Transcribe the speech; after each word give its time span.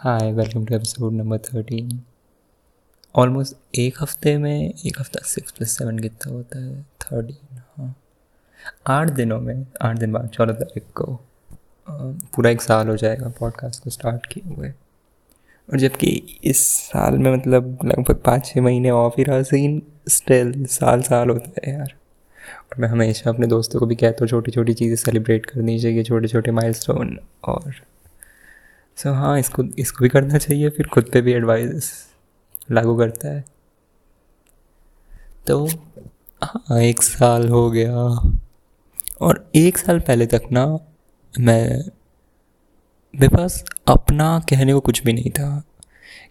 Hi 0.00 0.32
welcome 0.32 0.64
to 0.64 0.74
episode 0.74 1.12
number 1.12 1.38
thirteen 1.38 2.00
almost 3.14 3.56
एक 3.74 3.94
हफ़्ते 4.00 4.38
में, 4.38 4.74
एक 4.86 5.00
हफ़्ता 5.00 5.20
सिक्स 5.24 5.52
प्लस 5.52 5.70
सेवन 5.70 5.98
कितना 5.98 6.32
होता 6.32 6.58
है? 6.58 6.82
थर्टीन 6.82 7.62
हाँ। 7.76 7.94
आठ 8.86 9.10
दिनों 9.10 9.40
में, 9.40 9.66
आठ 9.82 9.98
दिन 9.98 10.12
बाद, 10.12 10.28
चौदह 10.28 10.52
तारीख 10.52 10.84
को 10.94 11.20
पूरा 11.90 12.50
एक 12.50 12.62
साल 12.62 12.88
हो 12.88 12.96
जाएगा 12.96 13.28
पॉडकास्ट 13.40 13.84
को 13.84 13.90
स्टार्ट 13.90 14.26
किए 14.26 14.54
हुए। 14.54 14.70
और 15.72 15.78
जबकि 15.78 16.40
इस 16.44 16.66
साल 16.66 17.18
में 17.18 17.36
मतलब 17.36 17.78
लगभग 17.84 18.14
पाँच 18.14 18.46
छः 18.46 18.60
महीने 18.60 18.90
ऑफ़ 18.90 19.14
ही 19.18 19.24
रहा 19.24 19.42
सीन 19.42 19.82
स्टिल 20.08 20.66
साल 20.66 21.02
साल 21.02 21.30
होता 21.30 21.52
है 21.66 21.74
यार। 21.74 21.94
और 22.72 22.78
मैं 22.78 22.88
हमेशा 22.88 23.30
अपने 23.30 23.46
दोस्तों 23.46 23.80
को 23.80 23.86
भी 23.86 23.94
कहता 23.94 24.16
हूँ 24.20 24.28
छोटी 24.28 24.50
छोटी 24.50 24.74
चीज़ें 24.74 24.96
सेलिब्रेट 24.96 25.46
करनी 25.46 25.78
चाहिए 25.78 26.04
छोटे 26.04 26.28
छोटे 26.28 26.50
माइलस्टोन 26.50 27.18
और 27.44 27.74
सो 28.98 29.08
so, 29.08 29.14
हाँ 29.16 29.38
इसको 29.38 29.62
इसको 29.78 30.02
भी 30.02 30.08
करना 30.08 30.38
चाहिए 30.38 30.68
फिर 30.70 30.86
खुद 30.86 31.10
पे 31.12 31.20
भी 31.22 31.32
एडवाइस 31.32 31.92
लागू 32.70 32.96
करता 32.98 33.28
है। 33.28 33.44
तो 35.46 35.66
हाँ 36.42 36.80
एक 36.80 37.02
साल 37.02 37.48
हो 37.48 37.70
गया। 37.70 37.94
और 39.20 39.50
एक 39.56 39.78
साल 39.78 40.00
पहले 40.00 40.26
तक 40.26 40.48
ना 40.52 40.66
मैं 41.34 41.62
मेरे 43.14 43.28
पास 43.28 43.64
अपना 43.88 44.38
कहने 44.50 44.72
को 44.72 44.80
कुछ 44.80 45.02
भी 45.04 45.12
नहीं 45.12 45.30
था 45.30 45.48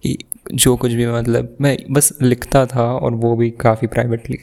कि 0.03 0.17
जो 0.53 0.75
कुछ 0.77 0.91
भी 0.91 1.07
मतलब 1.07 1.55
मैं 1.61 1.77
बस 1.89 2.11
लिखता 2.21 2.65
था 2.65 2.83
और 2.83 3.15
वो 3.15 3.35
भी 3.35 3.49
काफ़ी 3.61 3.87
प्राइवेटली 3.87 4.39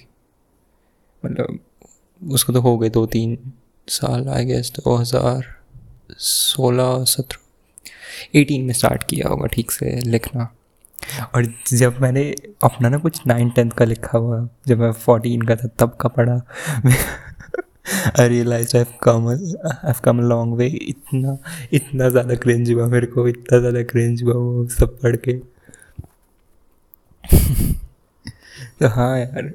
मतलब 1.23 1.59
उसको 2.23 2.53
तो 2.53 2.61
हो 2.61 2.77
गए 2.79 2.89
दो 2.91 3.06
तीन 3.06 3.39
साल 3.89 4.29
आई 4.29 4.45
गेस 4.45 4.73
दो 4.77 4.97
हज़ार 4.97 5.55
सोलह 6.19 7.05
सत्रह। 7.05 7.43
एटीन 8.34 8.64
में 8.64 8.74
स्टार्ट 8.74 9.02
किया 9.02 9.28
होगा, 9.28 9.46
ठीक 9.46 9.70
से 9.70 10.01
लिखना। 10.01 10.55
और 11.34 11.46
जब 11.69 12.00
मैंने 12.00 12.34
अपना 12.64 12.89
ना 12.89 12.98
कुछ 12.98 13.27
नाइन 13.27 13.50
टेंथ 13.50 13.70
का 13.70 13.84
लिखा 13.84 14.19
हुआ, 14.19 14.48
जब 14.66 14.81
मैं 14.81 14.92
फोर्टीन 14.92 15.42
का 15.42 15.56
था, 15.56 15.69
तब 15.78 15.97
का 16.00 16.08
पढ़ा 16.08 16.41
आई 18.20 18.28
रियलाइज़ 18.28 18.77
आई 18.77 18.84
कम 19.03 19.28
आई 19.28 19.92
कम 20.05 20.20
लॉन्ग 20.20 20.56
वे 20.56 20.66
इतना 20.66 21.39
इतना 21.72 22.08
ज़्यादा 22.08 22.34
क्रेंज 22.34 22.70
हुआ 22.70 22.86
मेरे 22.86 23.06
को, 23.06 23.28
इतना 23.28 23.58
ज़्यादा 23.58 23.83
क्रेंज 23.83 24.22
हुआ 24.22 24.34
वो 24.34 24.69
सब 24.69 25.00
पढ़ 25.00 25.16
के। 25.28 25.33
तो 28.81 28.88
हाँ 28.88 29.19
यार। 29.19 29.53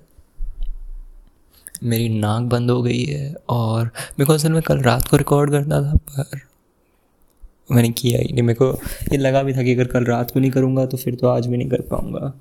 मेरी 1.83 2.09
नाक 2.09 2.44
बंद 2.44 2.72
हो 2.72 2.83
गई 2.83 3.04
है 3.04 3.36
और 3.50 3.92
को 4.20 4.33
असल 4.33 4.52
में 4.52 4.61
कल 4.61 4.81
रात 4.81 5.08
को 5.08 5.17
रिकॉर्ड 5.17 5.52
करना 5.52 5.81
था, 5.81 5.95
पर 5.95 6.48
मैंने 7.72 7.89
किया 7.92 8.20
ही 8.20 8.34
नहीं। 8.34 8.44
मेरे 8.44 8.56
को 8.56 8.72
ये 9.12 9.17
लगा 9.17 9.44
भी 9.44 9.53
था 9.53 9.64
कि 9.64 9.73
अगर 9.73 9.88
कल 9.88 10.06
रात 10.06 10.31
को 10.31 10.39
नहीं 10.39 10.52
करूँगा 10.52 10.86
तो 10.86 10.98
फिर 10.98 11.16
तो 11.16 11.28
आज 11.28 11.48
भी 11.48 11.58
नहीं 11.58 11.70
कर 11.70 11.81
पाऊँगा। 11.81 12.34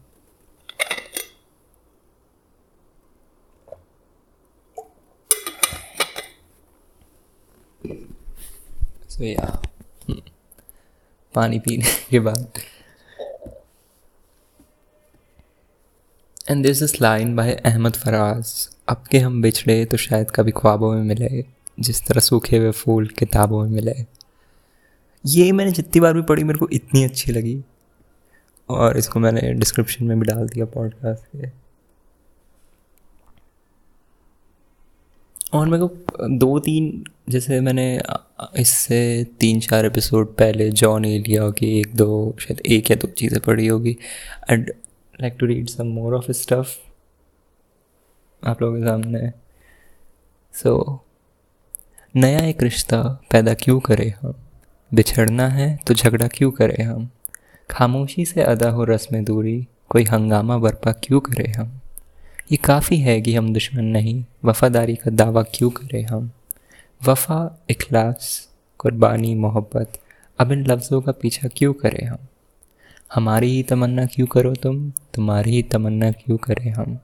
सो 9.08 9.24
या 9.24 9.62
पानी 11.34 11.58
पीने 11.58 11.84
के 12.10 12.20
बाद। 12.20 12.58
And 16.50 16.62
this 16.66 16.82
is 16.82 16.96
line 17.02 17.34
by 17.36 17.52
Ahmad 17.54 17.94
Faraz 17.94 18.68
अब 18.88 19.04
के 19.10 19.18
हम 19.18 19.40
बिछड़े 19.42 19.84
तो 19.84 19.96
शायद 19.96 20.30
कभी 20.30 20.52
ख्वाबों 20.56 20.92
में 20.92 21.02
मिले, 21.02 21.44
जिस 21.80 22.06
तरह 22.06 22.20
सूखे 22.20 22.58
हुए 22.58 22.70
फूल 22.72 23.06
किताबों 23.18 23.62
में 23.64 23.70
मिले। 23.70 24.17
ये 25.26 25.52
मैंने 25.52 25.72
जितनी 25.72 26.00
बार 26.00 26.14
भी 26.14 26.22
पढ़ी 26.22 26.44
मेरे 26.44 26.58
को 26.58 26.68
इतनी 26.68 27.04
अच्छी 27.04 27.32
लगी। 27.32 27.64
और 28.68 28.96
इसको 28.98 29.20
मैंने 29.20 29.54
डिस्क्रिप्शन 29.54 30.04
में 30.04 30.20
भी 30.20 30.26
डाल 30.26 30.48
दिया 30.48 30.64
पॉडकास्ट 30.64 31.24
के। 31.24 31.68
और 35.52 35.68
मेरे 35.68 35.86
को 35.86 36.28
दो 36.28 36.58
तीन 36.58 37.04
जैसे 37.28 37.60
मैंने 37.60 38.00
इससे 38.56 39.26
तीन 39.40 39.60
चार 39.60 39.86
एपिसोड 39.86 40.36
पहले 40.36 40.70
जॉन 40.70 41.04
एलिया 41.04 41.50
की 41.50 41.80
एक 41.80 41.94
दो 41.94 42.36
शायद 42.40 42.60
एक 42.60 42.90
या 42.90 42.96
दो 42.96 43.08
चीज़ें 43.08 43.40
पढ़ी 43.40 43.66
होगी। 43.66 43.96
And 44.50 44.72
like 45.20 45.36
to 45.40 45.46
read 45.46 45.68
some 45.68 45.86
more 45.86 46.14
of 46.14 46.32
stuff 46.32 46.68
आप 48.44 48.62
लोगों 48.62 48.78
के 48.78 48.82
सामने। 48.82 49.32
सो 50.52 50.84
so, 50.84 50.98
नया 52.16 52.38
एक 52.38 52.62
रिश्ता 52.62 53.02
पैदा 53.02 53.54
क्यों 53.54 53.80
करें 53.80 54.14
हम? 54.22 54.34
बिछड़ना 54.94 55.48
है 55.48 55.78
तो 55.86 55.94
झगड़ा 55.94 56.28
क्यों 56.28 56.50
करें 56.50 56.84
हम? 56.84 57.10
खामोशी 57.70 58.24
से 58.24 58.42
अदा 58.42 58.70
हो 58.70 58.84
रस्म 58.84 59.24
दूरी, 59.24 59.66
कोई 59.88 60.04
हंगामा 60.04 60.58
बर्पा 60.58 60.92
क्यों 60.92 61.20
करें 61.20 61.52
हम? 61.52 61.80
ये 62.52 62.56
काफ़ी 62.56 62.96
है 62.96 63.20
कि 63.20 63.34
हम 63.34 63.52
दुश्मन 63.52 63.84
नहीं, 63.84 64.24
वफ़ादारी 64.44 64.94
का 64.96 65.10
दावा 65.10 65.42
क्यों 65.42 65.70
करें 65.70 66.06
हम? 66.06 66.30
वफ़ा, 67.08 67.64
इखलास, 67.70 68.48
कुर्बानी, 68.78 69.34
मोहब्बत, 69.34 69.92
अब 70.38 70.52
इन 70.52 70.66
लफ्ज़ों 70.66 71.00
का 71.00 71.12
पीछा 71.12 71.48
क्यों 71.48 71.72
करें 71.72 72.06
हम? 72.06 72.18
हमारी 73.14 73.50
ही 73.50 73.62
तमन्ना 73.62 74.06
क्यों 74.06 74.26
करो 74.26 74.54
तुम? 74.54 74.90
तुम्हारी 74.90 75.50
ही 75.50 75.62
तमन्ना 75.62 76.10
क्यों 76.10 76.36
करें 76.36 76.70
हम? 76.70 76.98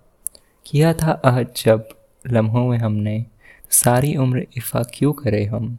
किया 0.66 0.94
था 0.94 1.20
आज 1.24 1.46
जब 1.64 1.88
लम्हों 2.26 2.68
में 2.68 2.78
हमने, 2.78 3.26
सारी 3.70 4.16
उम्र 4.16 4.46
इफ़ा 4.56 4.82
क्यों 4.82 5.12
करें 5.12 5.46
हम? 5.46 5.78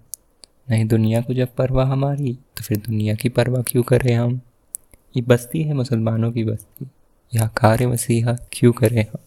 नहीं 0.69 0.85
दुनिया 0.85 1.21
को 1.21 1.33
जब 1.33 1.55
परवाह 1.55 1.87
हमारी 1.87 2.33
तो 2.57 2.63
फिर 2.63 2.77
दुनिया 2.77 3.15
की 3.15 3.29
परवाह 3.29 3.61
क्यों 3.63 3.83
करें 3.83 4.15
हम? 4.15 4.41
ये 5.17 5.21
बस्ती 5.21 5.63
है 5.63 5.73
मुसलमानों 5.73 6.31
की 6.31 6.43
बस्ती। 6.43 6.87
यहाँ 7.33 7.49
कार 7.57 7.87
मसीहा 7.87 8.35
क्यों 8.53 8.71
करें 8.73 9.03
हम? 9.03 9.19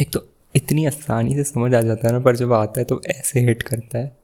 एक 0.00 0.12
तो 0.12 0.28
इतनी 0.56 0.86
आसानी 0.86 1.34
से 1.34 1.44
समझ 1.44 1.74
आ 1.74 1.80
जाता 1.80 2.08
है 2.08 2.12
ना, 2.14 2.20
पर 2.20 2.36
जब 2.36 2.52
आता 2.52 2.80
है 2.80 2.84
तो 2.84 3.00
ऐसे 3.06 3.40
हिट 3.40 3.62
करता 3.62 3.98
है। 3.98 4.16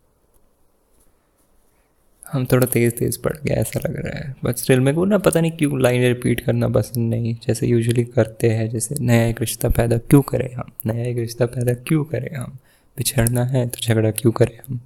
हम 2.33 2.45
थोड़ा 2.45 2.67
तेज़ 2.67 2.95
तेज़ 2.95 3.19
पढ़ 3.23 3.37
गया 3.45 3.57
ऐसा 3.57 3.81
लग 3.81 3.97
रहा 3.97 4.19
है। 4.19 4.35
बट 4.45 4.57
स्टिल 4.57 4.81
मेरे 4.81 4.95
को 4.95 5.05
ना 5.05 5.19
पता 5.19 5.41
नहीं 5.41 5.53
क्यों 5.53 5.81
लाइन 5.83 6.03
रिपीट 6.03 6.41
करना 6.41 6.69
पसंद 6.69 7.11
नहीं 7.11 7.35
जैसे 7.47 7.67
यूजुअली 7.67 8.05
करते 8.05 8.51
हैं 8.51 8.69
जैसे 8.71 8.95
नया 9.01 9.27
एक 9.27 9.41
रिश्ता 9.41 9.69
पैदा 9.69 9.99
क्यों 9.99 10.23
करें 10.23 10.55
हम? 10.55 10.73
नया 10.87 11.05
एक 11.05 11.19
रिश्ता 11.19 11.47
पैदा 11.47 11.75
क्यों 11.75 12.05
करें 12.05 12.35
हम? 12.37 12.59
बिछड़ना 12.99 13.45
है 13.45 13.69
तो 13.69 13.79
झगड़ा 13.81 14.11
क्यों 14.11 14.33
करें 14.33 14.59
हम? 14.69 14.81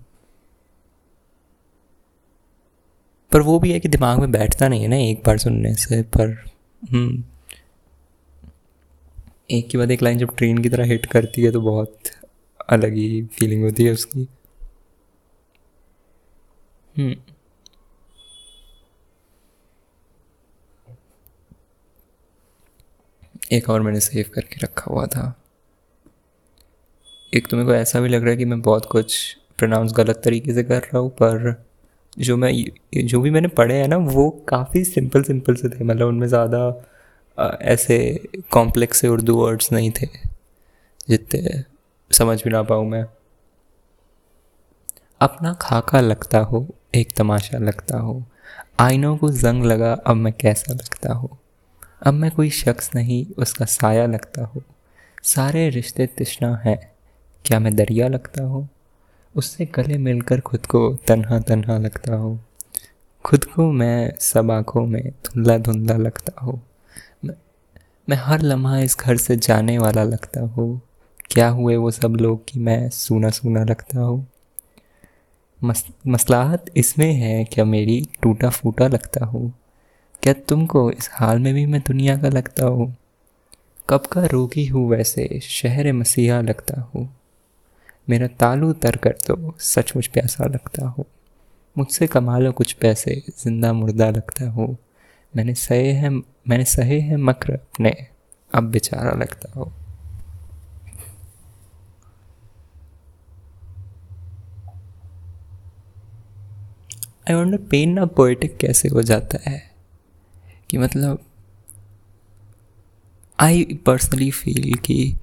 पर 3.33 3.41
वो 3.41 3.59
भी 3.59 3.73
है 3.73 3.81
कि 3.81 3.89
दिमाग 3.89 4.19
में 4.21 4.33
बैठता 4.33 4.69
नहीं 4.69 4.83
है 4.83 4.89
ना 4.89 4.97
एक 4.97 5.23
बार 5.27 5.39
सुनने 5.39 5.75
से 5.75 6.03
पर 6.03 6.45
हम्म, 6.91 7.25
एक 9.51 9.69
के 9.69 9.79
बाद 9.79 9.91
एक 9.91 10.03
लाइन 10.03 10.19
जब 10.19 10.37
ट्रेन 10.37 10.59
की 10.59 10.69
तरह 10.69 10.85
हिट 10.85 11.07
करती 11.07 11.43
है 11.43 11.51
तो 11.53 11.61
बहुत 11.61 11.99
अलग 12.69 12.93
ही 12.95 13.23
फीलिंग 13.23 13.65
होती 13.65 13.85
है 13.85 13.93
उसकी। 13.93 14.29
हम्म। 16.97 17.26
एक 23.51 23.69
और 23.71 23.81
मैंने 23.83 24.01
सेव 24.01 24.31
करके 24.35 24.61
रखा 24.63 24.91
हुआ 24.91 25.07
था। 25.07 25.35
एक 27.33 27.49
तो 27.49 27.57
मेरे 27.57 27.67
को 27.67 27.75
ऐसा 27.75 28.01
भी 28.01 28.09
लग 28.09 28.23
रहा 28.23 28.31
है 28.31 28.37
कि 28.37 28.45
मैं 28.45 28.61
बहुत 28.63 28.85
कुछ 28.91 29.17
प्रोनाउंस 29.59 29.93
गलत 29.97 30.21
तरीके 30.25 30.55
से 30.55 30.63
कर 30.65 30.79
रहा 30.79 30.99
हूँ, 30.99 31.11
पर 31.13 31.65
जो 32.17 32.37
मैं 32.37 32.53
जो 32.97 33.21
भी 33.21 33.31
मैंने 33.31 33.49
पढ़े 33.51 33.75
हैं 33.75 33.89
ना, 33.89 33.97
वो 33.97 34.29
काफ़ी 34.49 34.85
सिंपल 34.85 35.23
सिंपल 35.23 35.55
से 35.55 35.69
थे। 35.69 35.85
मतलब 35.85 36.09
उनमें 36.09 36.27
ज़्यादा 36.29 37.49
ऐसे 37.65 37.99
कॉम्प्लेक्स 38.53 39.01
से 39.01 39.09
उर्दू 39.09 39.37
वर्ड्स 39.37 39.73
नहीं 39.73 39.91
थे, 39.93 40.07
जितने 41.09 41.63
समझ 42.11 42.43
भी 42.45 42.51
ना 42.51 42.63
पाऊँ 42.63 42.89
मैं। 42.89 43.05
अपना 45.21 45.53
खाका 45.61 46.01
लगता 46.01 46.39
हो, 46.41 46.67
एक 46.95 47.13
तमाशा 47.17 47.59
लगता 47.59 47.99
हो। 47.99 48.23
आइनों 48.81 49.17
को 49.17 49.31
जंग 49.31 49.65
लगा, 49.65 49.93
अब 49.93 50.17
मैं 50.17 50.33
कैसा 50.33 50.73
लगता 50.75 51.13
हूँ? 51.13 51.39
अब 52.07 52.15
मैं 52.15 52.31
कोई 52.31 52.51
शख्स 52.51 52.95
नहीं, 52.95 53.27
उसका 53.39 53.65
साया 53.65 54.07
लगता 54.07 54.45
हूँ। 54.45 54.63
सारे 55.23 55.69
रिश्ते 55.69 56.07
तिश्ना 56.07 56.63
हैं। 56.65 56.93
क्या 57.45 57.61
मैं 57.61 57.77
दरिया 57.77 58.09
लगता 58.09 58.45
हूँ? 58.45 58.69
उससे 59.37 59.65
गले 59.65 59.99
मिलकर 59.99 60.41
खुद 60.41 60.67
को 60.67 60.95
तन्हा 60.95 61.41
तन्हा 61.41 61.79
लगता 61.79 62.15
हूँ। 62.15 62.45
खुद 63.25 63.45
को 63.45 63.73
मैं 63.73 64.13
सब 64.21 64.51
आँखों 64.51 64.87
में 64.87 65.03
धुंधला 65.03 65.59
धुंधला 65.59 65.97
लगता 65.97 66.41
हूँ। 66.41 66.63
मैं 68.09 68.17
हर 68.17 68.43
लम्हा 68.43 68.79
इस 68.79 68.97
घर 69.01 69.17
से 69.17 69.37
जाने 69.37 69.79
वाला 69.79 70.03
लगता 70.03 70.41
हूँ। 70.41 70.81
क्या 71.31 71.49
हुए 71.49 71.77
वो 71.77 71.91
सब 71.91 72.11
लोग 72.11 72.45
कि 72.49 72.59
मैं 72.59 72.91
सूना 72.91 73.31
सूना 73.31 73.65
लगता 73.65 74.01
हूँ? 74.01 74.27
मस, 75.65 75.87
मसलाहत 76.07 76.65
इसमें 76.77 77.13
है, 77.13 77.45
क्या 77.45 77.65
मेरी 77.65 78.09
टूटा 78.23 78.51
फूटा 78.51 78.87
लगता 78.87 79.25
हूँ? 79.25 79.55
क्या 80.27 80.35
तुमको 80.35 80.91
इस 80.91 81.11
हाल 81.13 81.39
में 81.39 81.55
भी 81.55 81.67
मैं 81.67 81.81
दुनिया 81.81 82.17
का 82.17 82.29
लगता 82.29 82.67
हूँ? 82.67 82.97
कब 83.91 84.07
का 84.07 84.27
रोगी 84.27 84.67
हूँ 84.67 84.91
वैसे, 84.91 85.41
शहर 85.43 85.93
मसीहा 85.93 86.41
लगता 86.41 86.81
हूँ। 86.81 87.17
मेरा 88.09 88.27
तालू 88.27 88.73
तर 88.73 88.97
कर 88.97 89.13
तो 89.13 89.55
सचमुच 89.59 90.07
प्यासा 90.07 90.45
लगता 90.45 90.87
हूँ। 90.87 91.05
मुझसे 91.79 92.07
कमा 92.07 92.39
लो 92.39 92.53
कुछ 92.53 92.73
पैसे, 92.73 93.23
ज़िंदा 93.39 93.73
मुर्दा 93.73 94.11
लगता 94.11 94.51
हूँ। 94.51 94.77
मैंने 95.37 95.55
सहे 95.55 95.93
हैं, 95.93 96.11
मैंने 96.49 96.65
सहे 96.65 97.01
हैं 97.01 97.17
मक्र, 97.17 97.53
अपने 97.53 98.07
अब 98.55 98.65
बेचारा 98.65 99.11
लगता 99.11 99.53
हो। 99.57 99.73
आई 107.31 107.35
वॉन्ट 107.35 107.61
पेन 107.61 107.93
ना 107.93 108.07
पोइटिक 108.07 108.57
कैसे 108.57 108.89
हो 108.89 109.03
जाता 109.03 109.51
है। 109.51 109.76
कि 110.71 110.79
मतलब 110.79 111.23
आई 113.41 113.65
पर्सनली 113.65 114.31
फील 114.31 114.75
कि 114.75 115.17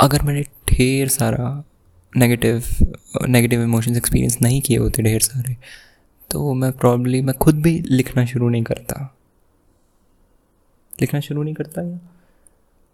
अगर 0.00 0.22
मैंने 0.22 0.42
ढेर 0.42 1.08
सारा 1.08 1.64
नेगेटिव 2.16 2.62
नेगेटिव 3.28 3.62
इमोशंस 3.62 3.96
एक्सपीरियंस 3.96 4.38
नहीं 4.42 4.60
किए 4.60 4.76
होते 4.76 5.02
ढेर 5.02 5.20
सारे 5.20 5.56
तो 6.30 6.54
मैं 6.54 6.72
प्रॉब्ली 6.72 7.22
मैं 7.22 7.34
खुद 7.34 7.62
भी 7.62 7.80
लिखना 7.80 8.26
शुरू 8.26 8.48
नहीं 8.48 8.62
करता। 8.62 9.16
लिखना 11.00 11.20
शुरू 11.20 11.42
नहीं 11.42 11.54
करता 11.54 11.82
या? 11.82 11.98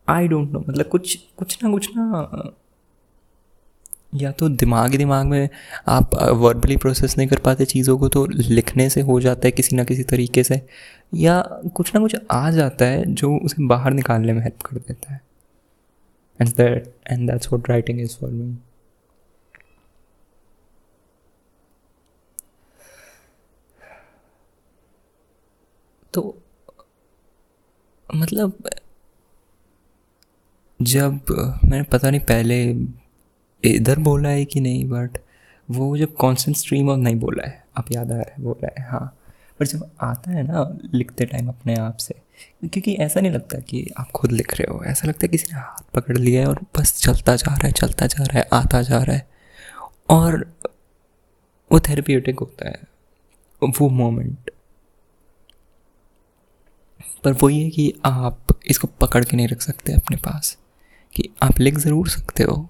आई 0.08 0.29
डोंट 0.29 0.50
नो 0.50 0.64
मतलब 0.69 0.87
कुछ 0.87 1.19
कुछ 1.37 1.64
ना 1.64 1.70
कुछ 1.70 1.91
ना 1.97 2.23
या 4.17 4.31
तो 4.33 4.49
दिमाग 4.51 4.91
ही 4.91 4.99
दिमाग 4.99 5.27
में 5.27 5.49
आप 5.89 6.15
वर्बली 6.35 6.77
प्रोसेस 6.77 7.17
नहीं 7.19 7.29
कर 7.29 7.39
पाते 7.41 7.65
चीज़ों 7.65 7.97
को 7.99 8.09
तो 8.09 8.25
लिखने 8.27 8.89
से 8.91 9.01
हो 9.01 9.21
जाता 9.21 9.47
है 9.47 9.51
किसी 9.53 9.77
ना 9.77 9.85
किसी 9.85 10.03
तरीके 10.05 10.45
से, 10.45 10.61
या 11.15 11.41
कुछ 11.75 11.95
ना 11.95 12.01
कुछ 12.01 12.17
आ 12.31 12.51
जाता 12.51 12.85
है 12.85 13.05
जो 13.15 13.37
उसे 13.39 13.67
बाहर 13.67 13.93
निकालने 13.93 14.33
में 14.33 14.43
हेल्प 14.43 14.63
कर 14.63 14.77
देता 14.79 15.13
है। 15.13 15.21
And 16.41 16.51
that 16.57 16.95
and 17.11 17.31
that's 17.31 17.53
what 17.53 17.71
writing 17.71 18.01
is 18.01 18.17
for 18.21 18.31
me 18.31 18.57
तो 26.15 26.23
मतलब 28.09 28.53
जब, 30.81 31.21
मैंने 31.65 31.83
पता 31.83 32.11
नहीं 32.11 32.21
पहले 32.21 32.57
इधर 33.67 33.99
बोला 33.99 34.29
है 34.29 34.45
कि 34.45 34.61
नहीं 34.61 34.85
बट 34.89 35.19
वो 35.69 35.97
जब 35.97 36.15
कॉन्स्टेंट 36.15 36.57
स्ट्रीम 36.57 36.89
ऑफ़ 36.91 36.99
नहीं 36.99 37.17
बोला 37.17 37.47
है 37.49 37.65
आप 37.79 37.93
याद 37.93 38.13
आ 38.13 38.15
रहा 38.15 38.25
है, 38.29 38.43
बोला 38.43 38.69
है 38.79 38.89
हाँ। 38.89 39.17
पर 39.61 39.67
जब 39.67 39.91
आता 40.01 40.31
है 40.31 40.43
ना, 40.43 40.79
लिखते 40.95 41.25
टाइम 41.25 41.49
अपने 41.49 41.75
आप 41.77 41.97
से, 41.97 42.15
क्योंकि 42.63 42.95
ऐसा 42.95 43.21
नहीं 43.21 43.33
लगता 43.33 43.59
कि 43.61 43.87
आप 43.99 44.11
खुद 44.11 44.33
लिख 44.33 44.55
रहे 44.55 44.73
हो, 44.73 44.83
ऐसा 44.85 45.09
लगता 45.09 45.25
है 45.25 45.29
किसी 45.29 45.47
ने 45.53 45.59
हाथ 45.59 45.83
पकड़ 45.95 46.17
लिया 46.19 46.41
है 46.41 46.49
और 46.49 46.61
बस 46.79 46.93
चलता 47.03 47.37
जा 47.37 47.55
रहा 47.55 47.67
है, 47.67 47.73
चलता 47.73 48.07
जा 48.07 48.25
रहा 48.25 48.39
है, 48.39 48.49
आता 48.53 48.83
जा 48.83 49.03
रहा 49.03 49.17
है। 49.17 49.27
और 50.09 50.39
वो 51.71 51.81
थेरेप्यूटिक 51.81 52.41
होता 52.41 52.69
है, 52.69 52.81
वो 53.63 53.89
मोमेंट 53.91 54.51
पर 57.25 57.33
वही 57.33 57.63
है 57.63 57.71
कि 57.71 57.93
आप 58.05 58.59
इसको 58.67 58.89
पकड़ 59.01 59.25
के 59.25 59.37
नहीं 59.37 59.49
रख 59.49 59.61
सकते 59.61 59.93
अपने 59.93 60.17
पास, 60.17 60.57
कि 61.15 61.29
आप 61.43 61.61
लिख 61.61 61.79
ज़रूर 61.79 62.09
सकते 62.09 62.45
हो 62.45 62.69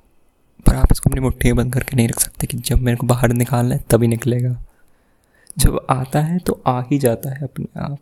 पर 0.67 0.75
आप 0.77 0.93
इसको 0.93 1.11
अपनी 1.11 1.21
मुट्ठी 1.21 1.53
बंद 1.53 1.73
करके 1.73 1.97
नहीं 1.97 2.09
रख 2.09 2.21
सकते 2.21 2.47
कि 2.47 2.57
जब 2.59 2.81
मेरे 2.81 2.97
को 2.97 3.07
बाहर 3.07 3.33
निकालना 3.33 3.75
है 3.75 3.85
तभी 3.91 4.07
निकलेगा। 4.07 4.57
जब 5.59 5.87
आता 5.91 6.21
है 6.21 6.39
तो 6.39 6.61
आ 6.67 6.81
ही 6.83 6.99
जाता 6.99 7.31
है 7.31 7.45
अपने 7.45 7.67
आप। 7.81 7.99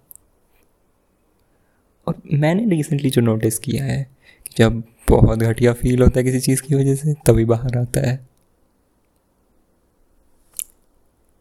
और 2.07 2.15
मैंने 2.33 2.65
रिसेंटली 2.67 3.11
जो 3.11 3.21
नोटिस 3.23 3.59
किया 3.59 3.85
है 3.85 4.03
कि 4.47 4.55
जब 4.57 4.83
बहुत 5.11 5.39
घटिया 5.39 5.73
फील 5.73 6.03
होता 6.03 6.19
है 6.19 6.25
किसी 6.25 6.41
चीज़ 6.41 6.63
की 6.63 6.75
वजह 6.75 6.95
से, 6.95 7.15
तभी 7.27 7.45
बाहर 7.45 7.79
आता 7.79 8.01
है। 8.01 8.17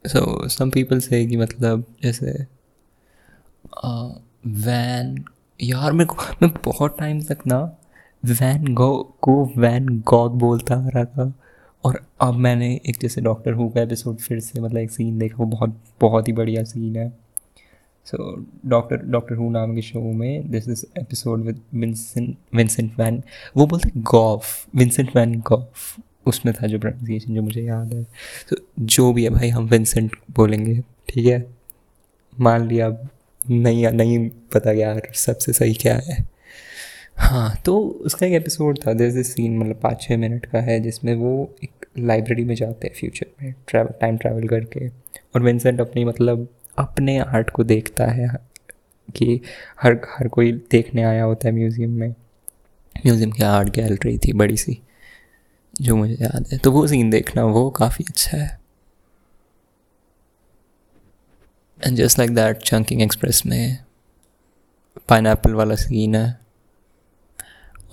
सो 0.06 0.48
सम 0.50 0.70
पीपल 0.70 1.00
से 1.00 1.26
कि 1.26 1.38
मतलब 1.38 1.84
जैसे 2.04 2.32
वैन 4.46 5.24
यार 5.60 5.92
मेरे 5.92 6.06
को, 6.06 6.16
मैं 6.42 6.52
बहुत 6.66 6.98
टाइम 7.00 7.22
तक 7.22 7.46
ना 7.48 7.60
वैन 8.26 8.74
गो 8.74 9.16
को 9.22 9.54
वैन 9.58 10.00
गॉग 10.00 10.38
बोलता 10.40 10.76
आ 10.76 10.88
रहा 10.88 11.06
था। 11.06 11.34
और 11.84 12.06
अब 12.22 12.34
मैंने 12.34 12.82
एक 12.86 12.98
जैसे 13.02 13.22
डॉक्टर 13.22 13.54
हु 13.54 13.70
का 13.70 13.82
एपिसोड 13.82 14.18
फिर 14.18 14.40
से 14.40 14.62
मतलब 14.62 14.78
एक 14.78 14.92
सीन 14.92 15.20
देखा, 15.20 15.36
वो 15.38 15.46
बहुत 15.46 15.82
बहुत 16.02 16.28
ही 16.28 16.34
बढ़िया 16.34 16.64
सीन 16.64 16.96
है। 16.96 17.10
सो 18.06 18.46
डॉक्टर 18.66 18.98
डॉक्टर 18.98 19.36
हु 19.36 19.50
नाम 19.50 19.76
के 19.76 19.82
शो 19.82 20.02
में 20.02 20.52
this 20.52 20.68
is 20.70 20.86
episode 21.00 21.42
with 21.42 21.62
Vincent 21.74 22.38
Vincent 22.56 23.00
van 23.00 23.24
वो 23.58 23.68
बोलते 23.68 23.92
गॉफ 23.98 24.68
विंसेंट 24.76 25.16
वैन 25.16 25.40
गॉफ 25.40 26.00
उसमें 26.26 26.56
था 26.56 26.68
जो 26.68 26.80
प्रोनाउंसिएशन 26.80 27.36
जो 27.36 27.42
मुझे 27.42 27.62
याद 27.62 27.94
है। 27.94 28.04
तो 28.50 28.56
जो 28.80 29.14
भी 29.14 29.24
है 29.24 29.30
भाई, 29.30 29.50
हम 29.50 29.66
विंसेंट 29.66 30.16
बोलेंगे, 30.36 30.84
ठीक 31.10 31.26
है? 31.26 31.56
मान 32.40 32.68
लिया 32.68 32.90
नहीं 33.50 33.88
नहीं 33.88 34.30
पता 34.54 34.72
यार, 34.72 35.12
सबसे 35.16 35.54
सही 35.54 35.74
क्या 35.74 35.96
है? 35.96 36.33
हाँ 37.24 37.56
तो 37.66 37.78
उसका 37.80 38.26
एक 38.26 38.34
एपिसोड 38.34 38.80
था। 38.80 38.94
जैसे 38.94 39.24
सीन 39.24 39.58
मतलब 39.58 39.80
पाँच 39.84 40.02
छः 40.02 40.18
मिनट 40.18 40.46
का 40.46 40.60
है, 40.60 40.80
जिसमें 40.80 41.14
वो 41.16 41.50
एक 41.64 41.86
लाइब्रेरी 42.00 42.44
में 42.46 42.56
जाते 42.56 42.88
हैं 42.88 42.96
फ्यूचर 42.96 43.26
में 43.42 43.54
ट्रैवल 43.68 43.94
टाइम 44.02 44.18
ट्रैवल 44.18 44.48
करके। 44.48 44.88
और 44.88 45.42
विंसेंट 45.42 45.82
अपनी 45.82 46.04
मतलब 46.06 46.48
अपने 46.80 47.18
आर्ट 47.20 47.50
को 47.50 47.64
देखता 47.64 48.06
है, 48.08 48.28
कि 49.10 49.42
हर 49.82 50.00
हर 50.10 50.28
कोई 50.28 50.52
देखने 50.72 51.04
आया 51.04 51.24
होता 51.24 51.48
है 51.48 51.54
म्यूज़ियम 51.54 51.92
में। 51.92 52.10
म्यूज़ियम 52.96 53.32
की 53.32 53.44
आर्ट 53.44 53.70
गैलरी 53.70 54.18
थी, 54.18 54.34
बड़ी 54.34 54.58
सी, 54.58 54.78
जो 55.82 55.96
मुझे 55.96 56.14
याद 56.14 56.46
है। 56.52 56.58
तो 56.58 56.72
वो 56.72 56.86
सीन 56.88 57.10
देखना, 57.10 57.44
वो 57.44 57.70
काफ़ी 57.70 58.06
अच्छा 58.10 58.38
है। 58.38 58.60
And 61.80 61.98
just 61.98 62.20
like 62.20 62.36
that 62.36 62.58
Chungking 62.60 63.02
Express 63.02 63.46
में 63.46 63.78
पाइन 65.10 65.36
वाला 65.48 65.76
सीन 65.78 66.16
है। 66.16 66.43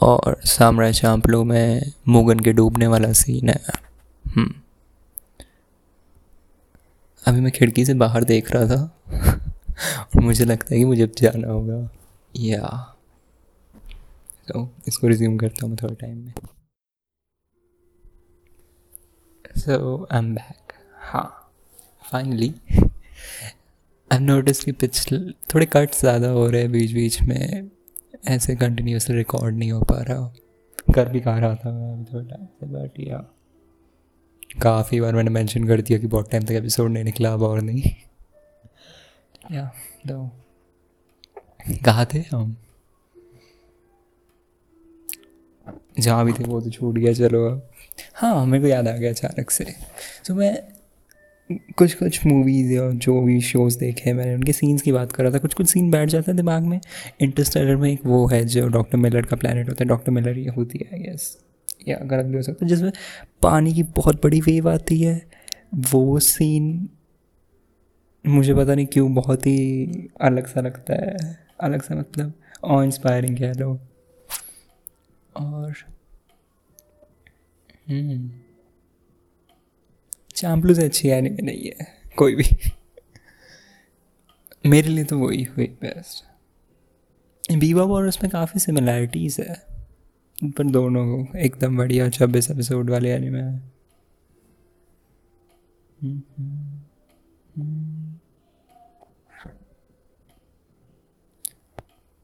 और 0.01 0.41
सामरा 0.45 0.91
चांपलो 0.91 1.45
में 1.45 1.93
मुगन 2.09 2.41
के 2.41 2.53
डूबने 2.53 2.87
वाला 2.87 3.13
सीन 3.13 3.49
है। 3.49 3.61
हम्म। 4.25 4.55
अभी 7.27 7.41
मैं 7.41 7.53
खिड़की 7.53 7.85
से 7.85 7.95
बाहर 7.95 8.25
देख 8.25 8.53
रहा 8.53 8.67
था। 8.67 9.01
और 10.17 10.21
मुझे 10.21 10.45
लगता 10.45 10.75
है 10.75 10.79
कि 10.79 10.85
मुझे 10.85 11.03
अब 11.03 11.13
जाना 11.19 11.49
होगा। 11.49 11.91
या। 12.37 12.97
तो 14.49 14.71
इसको 14.89 15.09
रिज्यूम 15.09 15.37
करता 15.39 15.67
हूँ 15.67 15.77
थोड़े 15.77 15.95
टाइम 15.95 16.19
में। 16.19 16.33
सो 19.57 20.09
आई 20.13 20.19
एम 20.19 20.35
बैक 20.35 20.73
हाँ 20.97 21.53
फाइनली 22.13 22.55
आई 24.13 24.19
नोटिस 24.19 24.65
कि 24.65 24.73
पिछले, 24.73 25.19
थोड़े 25.55 25.67
कट्स 25.67 26.01
ज़्यादा 26.01 26.29
हो 26.29 26.47
रहे 26.47 26.63
हैं 26.63 26.73
बीच 26.73 26.93
बीच 26.93 27.23
में। 27.23 27.71
ऐसे 28.29 28.57
कंटिन्यूसली 28.57 29.17
रिकॉर्ड 29.17 29.57
नहीं 29.57 29.73
हो 29.73 29.81
पा 29.81 30.03
रहा 30.03 30.35
कर 30.95 31.09
भी 31.09 31.21
कहा 31.21 31.39
रहा 31.39 31.55
था 31.55 31.73
मैं 31.73 32.05
थोड़ा 32.05 32.25
टाइम 32.25 32.47
से 32.47 32.67
बट 32.67 32.91
या 33.01 33.17
काफ़ी 34.63 35.01
बार 35.01 35.15
मैंने 35.15 35.31
मेंशन 35.31 35.67
कर 35.67 35.81
दिया 35.81 35.99
कि 35.99 36.07
बहुत 36.07 36.31
टाइम 36.31 36.45
तक 36.45 36.51
एपिसोड 36.51 36.91
नहीं 36.91 37.05
निकला 37.05 37.33
अब 37.33 37.43
और 37.43 37.61
नहीं। 37.61 37.83
या 39.53 39.73
तो। 40.09 40.31
कहा 41.85 42.05
थे 42.05 42.19
हम? 42.19 42.57
जहाँ 46.01 46.25
भी 46.25 46.33
थे 46.33 46.45
वो 46.45 46.61
तो 46.61 46.71
छूट 46.71 46.95
गया 46.95 47.13
चलो 47.13 47.47
अब। 47.47 47.71
हाँ 48.15 48.47
मेरे 48.47 48.63
को 48.63 48.69
याद 48.69 48.89
आ 48.89 48.93
गया 48.93 49.11
अचानक 49.11 49.51
से। 49.51 49.75
तो 50.27 50.35
मैं 50.35 50.80
कुछ 51.53 51.95
कुछ 51.95 52.27
मूवीज़ 52.27 52.73
या 52.73 52.91
जो 52.91 53.23
भी 53.23 53.41
शोज़ 53.41 53.79
देखे 53.79 54.11
हैं 54.11 54.17
मैंने, 54.17 54.35
उनके 54.35 54.53
सीन्स 54.53 54.83
की 54.83 54.93
बात 54.93 55.13
कर 55.13 55.25
रहा 55.25 55.33
था। 55.33 55.39
कुछ 55.39 55.55
कुछ 55.55 55.67
सीन 55.67 55.91
बैठ 55.91 56.09
जाते 56.09 56.31
हैं 56.31 56.37
दिमाग 56.37 56.63
में। 56.63 56.81
इंटरस्टेलर 57.21 57.77
में 57.77 57.93
एक 57.93 58.07
वो 58.07 58.27
है 58.27 58.45
जो 58.45 58.69
डॉक्टर 58.69 58.99
मिलर 58.99 59.23
का 59.23 59.37
प्लानट 59.37 59.69
होता 59.69 59.85
है। 59.85 59.89
डॉक्टर 59.89 60.13
मिलर 60.13 60.39
ये 60.39 60.49
होती 60.49 60.89
है 60.93 61.11
यस 61.11 61.39
या 61.89 61.97
गलत 61.97 62.25
भी 62.25 62.37
हो 62.37 62.43
सकता 62.43 62.65
है, 62.65 62.69
जिसमें 62.69 62.93
पानी 63.43 63.75
की 63.75 63.83
बहुत 63.83 64.25
बड़ी 64.25 64.41
वेव 64.41 64.71
आती 64.71 65.03
है। 65.03 65.23
वो 65.75 66.19
सीन 66.19 66.89
मुझे 68.27 68.55
पता 68.55 68.75
नहीं 68.75 68.87
क्यों 68.87 69.15
बहुत 69.15 69.47
ही 69.47 69.87
अलग 70.21 70.47
सा 70.47 70.61
लगता 70.61 70.95
है। 70.95 71.17
अलग 71.61 71.83
सा 71.83 71.95
मतलब 71.95 72.33
और 72.65 72.85
इंस्पायरिंग 72.85 73.39
कह 73.39 73.53
लो। 73.53 73.81
और 75.37 75.75
हम्म। 77.91 78.31
चाम्पलू 80.41 80.75
से 80.75 80.85
अच्छी 80.85 81.09
एनिमे 81.11 81.43
नहीं 81.43 81.65
है, 81.65 81.87
कोई 82.19 82.35
भी। 82.35 82.45
मेरे 84.65 84.89
लिए 84.89 85.05
तो 85.05 85.19
वही 85.19 85.43
हुई 85.47 85.67
बेस्ट 85.83 86.25
बीवा 87.55 87.85
और 87.85 88.07
उसमें 88.09 88.31
काफ़ी 88.31 88.61
सिमिलैरिटीज़ 88.61 89.41
है, 89.43 89.55
पर 90.39 90.65
दोनों 90.67 91.05
को 91.07 91.39
एकदम 91.39 91.77
बढ़िया 91.77 92.09
छब्बीस 92.11 92.51
एपिसोड 92.51 92.91
वाले 92.91 93.11
एनिमे 93.13 93.41
है। 93.41 93.71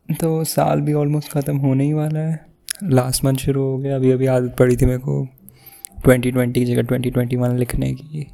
तो 0.08 0.44
साल 0.44 0.80
भी 0.80 0.92
ऑलमोस्ट 0.94 1.30
ख़त्म 1.30 1.56
होने 1.58 1.85
ही 1.85 1.92
वाला 1.92 2.20
है। 2.20 2.44
लास्ट 2.85 3.25
मंथ 3.25 3.37
शुरू 3.38 3.62
हो 3.62 3.78
गया 3.78 3.96
अभी 3.96 4.11
अभी 4.11 4.26
आदत 4.28 4.56
पड़ी 4.58 4.76
थी 4.76 4.87
मेरे 4.87 4.99
को 4.99 5.26
ट्वेंटी 6.06 6.30
ट्वेंटी 6.30 6.60
की 6.60 6.66
जगह 6.66 6.82
ट्वेंटी 6.82 7.10
ट्वेंटी 7.10 7.36
वन 7.36 7.56
लिखने 7.58 7.92
की। 7.94 8.26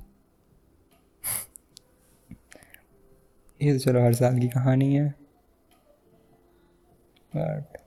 ये 3.61 3.73
तो 3.73 3.79
चलो 3.79 4.05
हर 4.05 4.15
साल 4.15 4.39
की 4.39 4.49
कहानी 4.49 4.95
है। 4.95 5.09
बट 7.33 7.79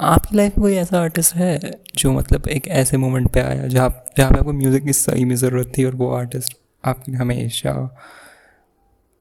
आपकी 0.00 0.36
लाइफ 0.36 0.56
में 0.58 0.62
कोई 0.62 0.74
ऐसा 0.74 1.00
आर्टिस्ट 1.00 1.34
है 1.34 1.58
जो 1.96 2.12
मतलब 2.12 2.48
एक 2.48 2.66
ऐसे 2.68 2.96
मोमेंट 2.96 3.30
पे 3.32 3.40
आया, 3.40 3.66
जहाँ 3.66 3.88
जहाँ 4.18 4.30
पे 4.30 4.38
आपको 4.38 4.52
म्यूज़िक 4.52 4.84
की 4.84 4.92
सही 4.92 5.24
में 5.24 5.34
ज़रूरत 5.36 5.72
थी 5.78 5.84
और 5.84 5.94
वो 5.94 6.10
आर्टिस्ट 6.14 6.56
आपकी 6.84 7.12
हमेशा 7.12 7.72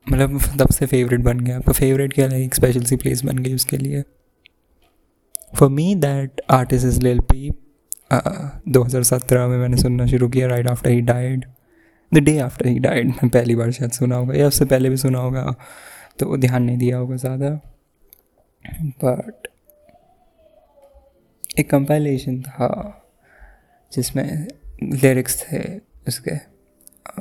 मतलब 0.07 0.39
तब 0.59 0.71
से 0.71 0.85
फेवरेट 0.85 1.21
बन 1.21 1.39
गया। 1.39 1.57
आपका 1.57 1.73
फेवरेट 1.73 2.13
क्या 2.13 2.27
एक 2.37 2.55
स्पेशल 2.55 2.83
सी 2.83 2.95
प्लेस 2.95 3.23
बन 3.25 3.37
गई 3.37 3.53
उसके 3.55 3.77
लिए। 3.77 4.03
For 5.53 5.69
me 5.69 5.93
that 5.95 6.41
artist 6.51 6.85
is 6.85 6.99
Lil 7.01 7.19
Peep 7.31 7.51
दो 8.13 8.83
हज़ार 8.83 9.03
सत्रह 9.03 9.47
में 9.47 9.57
मैंने 9.57 9.77
सुनना 9.77 10.05
शुरू 10.05 10.27
किया 10.29 10.47
right 10.47 10.67
after 10.67 10.89
he 10.89 11.01
died 11.01 11.45
the 12.11 12.17
day 12.17 12.37
after 12.39 12.67
he 12.67 12.79
died 12.79 13.09
मैं 13.09 13.29
पहली 13.29 13.55
बार 13.55 13.71
शायद 13.71 13.91
सुना 13.91 14.15
होगा। 14.15 14.33
या 14.33 14.47
उससे 14.47 14.65
पहले 14.65 14.89
भी 14.89 14.97
सुना 14.97 15.19
होगा। 15.19 15.55
तो 16.19 16.37
ध्यान 16.37 16.63
नहीं 16.63 16.77
दिया 16.77 16.97
होगा 16.97 17.15
ज़्यादा। 17.15 17.49
बट 19.03 19.47
एक 21.59 21.69
कंपाइलेशन 21.69 22.41
था, 22.41 22.69
जिसमें 23.91 24.47
लिरिक्स 24.83 25.41
थे 25.41 25.63
उसके। 26.07 26.37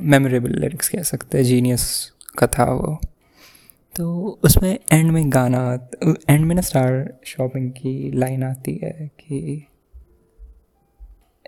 मेमोरेबल 0.00 0.58
लिरिक्स 0.60 0.88
कह 0.88 1.02
सकते 1.02 1.38
हैं। 1.38 1.44
जीनियस 1.44 1.84
का 2.38 2.46
था 2.46 2.64
वो। 2.64 2.98
तो 3.96 4.40
उसमें 4.44 4.78
एंड 4.92 5.10
में 5.10 5.32
गाना 5.32 5.88
एंड 6.30 6.44
में 6.46 6.54
ना 6.54 6.60
स्टार 6.60 7.20
शॉपिंग 7.26 7.70
की 7.70 8.10
लाइन 8.10 8.42
आती 8.44 8.74
है 8.82 9.10
कि 9.20 9.40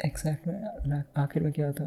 एग्जैक्ट 0.04 0.48
में 0.88 1.02
आखिर 1.16 1.42
में 1.42 1.52
क्या 1.52 1.70
था? 1.72 1.86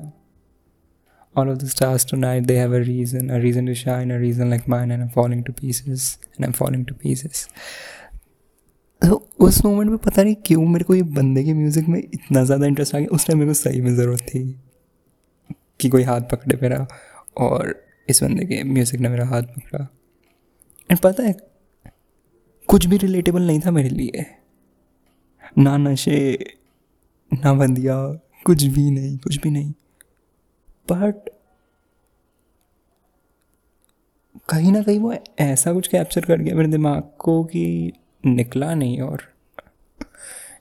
All 1.35 1.49
of 1.49 1.57
the 1.59 1.67
stars 1.69 2.03
tonight, 2.05 2.45
they 2.47 2.55
have 2.57 2.71
a 2.73 2.79
reason 2.83 3.27
a 3.29 3.39
reason 3.41 3.67
to 3.67 3.73
shine, 3.75 4.11
a 4.11 4.19
reason 4.19 4.49
like 4.49 4.67
mine, 4.73 4.93
and 4.93 5.03
i'm 5.03 5.09
falling 5.15 5.41
to 5.49 5.53
pieces, 5.57 6.05
and 6.35 6.45
i'm 6.45 6.55
falling 6.59 6.85
to 6.85 6.95
pieces. 7.03 7.41
तो 9.01 9.15
उस 9.39 9.63
मोमेंट 9.65 9.89
में 9.89 9.97
पता 10.05 10.23
नहीं 10.23 10.35
क्यों 10.45 10.65
मेरे 10.65 10.83
को 10.83 10.95
ये 10.95 11.03
बंदे 11.17 11.43
के 11.43 11.53
म्यूज़िक 11.53 11.87
में 11.87 11.99
इतना 11.99 12.43
ज़्यादा 12.43 12.65
इंटरेस्ट 12.65 12.95
आ 12.95 12.99
गया। 12.99 13.15
उस 13.15 13.27
टाइम 13.27 13.39
मेरे 13.39 13.49
को 13.49 13.53
सही 13.53 13.81
में 13.81 13.95
ज़रूरत 13.95 14.21
थी 14.29 14.41
कि 15.81 15.89
कोई 15.89 16.03
हाथ 16.03 16.21
पकड़े 16.31 16.57
मेरा, 16.61 16.87
और 17.37 17.73
इस 18.09 18.23
बंदे 18.23 18.45
के 18.45 18.63
म्यूज़िक 18.63 19.01
ने 19.01 19.09
मेरा 19.09 19.25
हाथ 19.25 19.43
पकड़ा। 19.57 19.87
एंड 20.91 20.99
पता 20.99 21.23
है, 21.23 21.35
कुछ 22.67 22.85
भी 22.85 22.97
रिलेटेबल 22.97 23.41
नहीं 23.41 23.59
था 23.59 23.71
मेरे 23.71 23.89
लिए। 23.89 24.25
ना 25.57 25.77
नशे, 25.77 26.37
ना 27.33 27.53
बंदिया, 27.53 27.95
कुछ 28.45 28.63
भी 28.63 28.91
नहीं, 28.91 29.17
कुछ 29.17 29.37
भी 29.37 29.49
नहीं। 29.49 29.73
बट 30.91 31.29
कहीं 34.49 34.71
ना 34.71 34.81
कहीं 34.81 34.99
वो 34.99 35.15
ऐसा 35.39 35.73
कुछ 35.73 35.87
कैप्चर 35.87 36.25
कर 36.25 36.39
गया 36.39 36.55
मेरे 36.55 36.69
दिमाग 36.69 37.11
को 37.19 37.43
कि 37.43 37.93
निकला 38.25 38.75
नहीं 38.75 39.01
और 39.01 39.23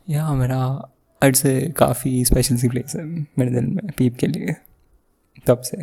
या 0.08 0.34
मेरा 0.34 0.90
अर्ड 1.22 1.36
से 1.36 1.74
काफ़ी 1.76 2.24
स्पेशल 2.24 2.56
सी 2.56 2.68
प्लेस 2.68 2.96
है 2.96 3.04
मेरे 3.04 3.50
दिल 3.50 3.66
में, 3.66 3.90
पीप 3.98 4.16
के 4.16 4.26
लिए, 4.26 4.54
तब 5.46 5.60
से। 5.60 5.82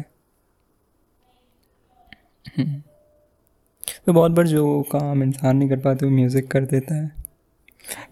हम्म। 2.57 2.83
तो 4.05 4.13
बहुत 4.13 4.31
बार 4.31 4.47
जो 4.47 4.81
काम 4.91 5.23
इंसान 5.23 5.57
नहीं 5.57 5.69
कर 5.69 5.77
पाते, 5.79 6.05
वो 6.05 6.11
म्यूज़िक 6.11 6.51
कर 6.51 6.65
देता 6.65 6.95
है। 6.95 7.11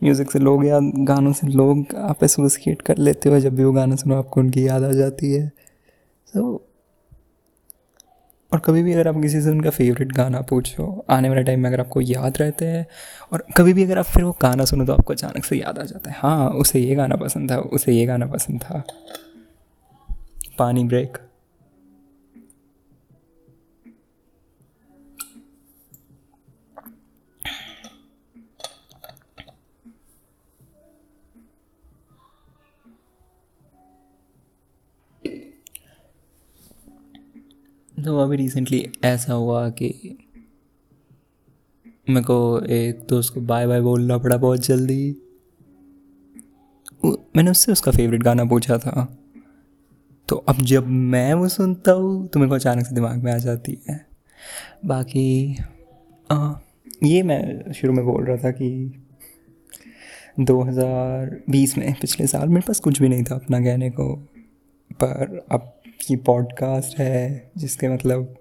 म्यूज़िक 0.04 0.32
से 0.32 0.40
लोग 0.40 0.66
या 0.66 0.80
गानों 1.06 1.32
से 1.34 1.48
लोग 1.48 1.96
आप 1.98 2.24
एसोसिएट 2.24 2.82
कर 2.82 2.98
लेते 2.98 3.30
हो, 3.30 3.40
जब 3.40 3.56
भी 3.56 3.64
वो 3.64 3.72
गाना 3.72 3.96
सुनो, 3.96 4.16
आपको 4.16 4.42
उनकी 4.42 4.68
याद 4.68 4.84
आ 4.84 4.92
जाती 4.92 5.32
है। 5.34 5.48
तो 6.34 6.68
और 8.52 8.60
कभी 8.60 8.82
भी 8.84 8.94
अगर 8.94 9.08
आप 9.08 9.22
किसी 9.22 9.42
से 9.42 9.50
उनका 9.50 9.70
फेवरेट 9.70 10.12
गाना 10.12 10.42
पूछो, 10.42 11.06
आने 11.10 11.30
वाले 11.30 11.44
टाइम 11.44 11.60
में 11.60 11.70
अगर 11.70 11.80
आपको 11.80 12.02
याद 12.02 12.38
रहते 12.38 12.66
हैं, 12.66 12.86
और 13.32 13.44
कभी 13.58 13.74
भी 13.74 13.84
अगर 13.84 13.98
आप 14.00 14.06
फिर 14.06 14.24
वो 14.24 14.32
गाना 14.42 14.66
सुनो 14.66 14.86
तो 14.86 14.94
आपको 14.94 15.14
अचानक 15.14 15.46
से 15.46 15.56
याद 15.56 15.80
आ 15.80 15.84
जाता 15.84 16.10
है 16.10 16.18
हाँ 16.20 16.50
उसे 16.52 16.80
ये 16.80 16.96
गाना 16.96 17.16
पसंद 17.16 17.52
था, 17.52 17.58
उसे 17.58 17.94
ये 17.94 18.06
गाना 18.06 18.26
पसंद 18.26 18.62
था। 18.62 18.84
पानी 20.60 20.84
ब्रेक 20.84 21.18
तो 38.06 38.18
अभी 38.20 38.36
रिसेंटली 38.36 38.90
ऐसा 39.04 39.34
हुआ 39.34 39.70
कि 39.70 40.18
मेरे 42.10 42.22
को 42.22 42.66
एक 42.66 43.08
दोस्त 43.10 43.34
को 43.34 43.42
बाय 43.42 43.68
बाय 43.68 43.82
बोलना 43.82 44.18
पड़ा 44.18 44.38
बहुत 44.38 44.60
जल्दी। 44.60 45.16
मैंने 47.06 47.52
उससे 47.52 47.72
उसका 47.72 47.92
फेवरेट 47.92 48.24
गाना 48.24 48.46
पूछा 48.46 48.78
था। 48.78 49.18
तो 50.28 50.36
अब 50.36 50.56
जब 50.56 50.88
मैं 50.88 51.34
वो 51.34 51.48
सुनता 51.48 51.92
हूँ 51.92 52.28
तो 52.28 52.40
मेरे 52.40 52.50
को 52.50 52.56
अचानक 52.56 52.86
से 52.86 52.96
दिमाग 52.96 53.24
में 53.24 53.32
आ 53.32 53.38
जाती 53.38 53.78
है। 53.90 54.06
बाकी 54.86 55.58
आ, 56.32 56.54
ये 57.04 57.24
मैं 57.24 57.72
शुरू 57.74 57.94
में 57.94 58.06
बोल 58.06 58.26
रहा 58.26 58.38
था 58.38 58.52
कि 58.52 59.02
2020 60.40 61.78
में 61.78 61.94
पिछले 62.02 62.28
साल 62.28 62.50
मेरे 62.50 62.64
पास 62.68 62.80
कुछ 62.80 63.02
भी 63.02 63.10
नहीं 63.10 63.24
था 63.24 63.36
अपना 63.36 63.60
कहने 63.60 63.90
को 63.90 64.16
पर 64.94 65.48
अब 65.52 65.81
की 66.02 66.16
पॉडकास्ट 66.16 66.98
है, 67.00 67.52
जिसके 67.58 67.90
मतलब 67.90 68.36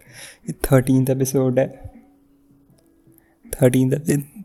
थर्टीन 0.65 1.07
एपिसोड 1.11 1.59
है। 1.59 1.67
थर्टीन 3.53 3.91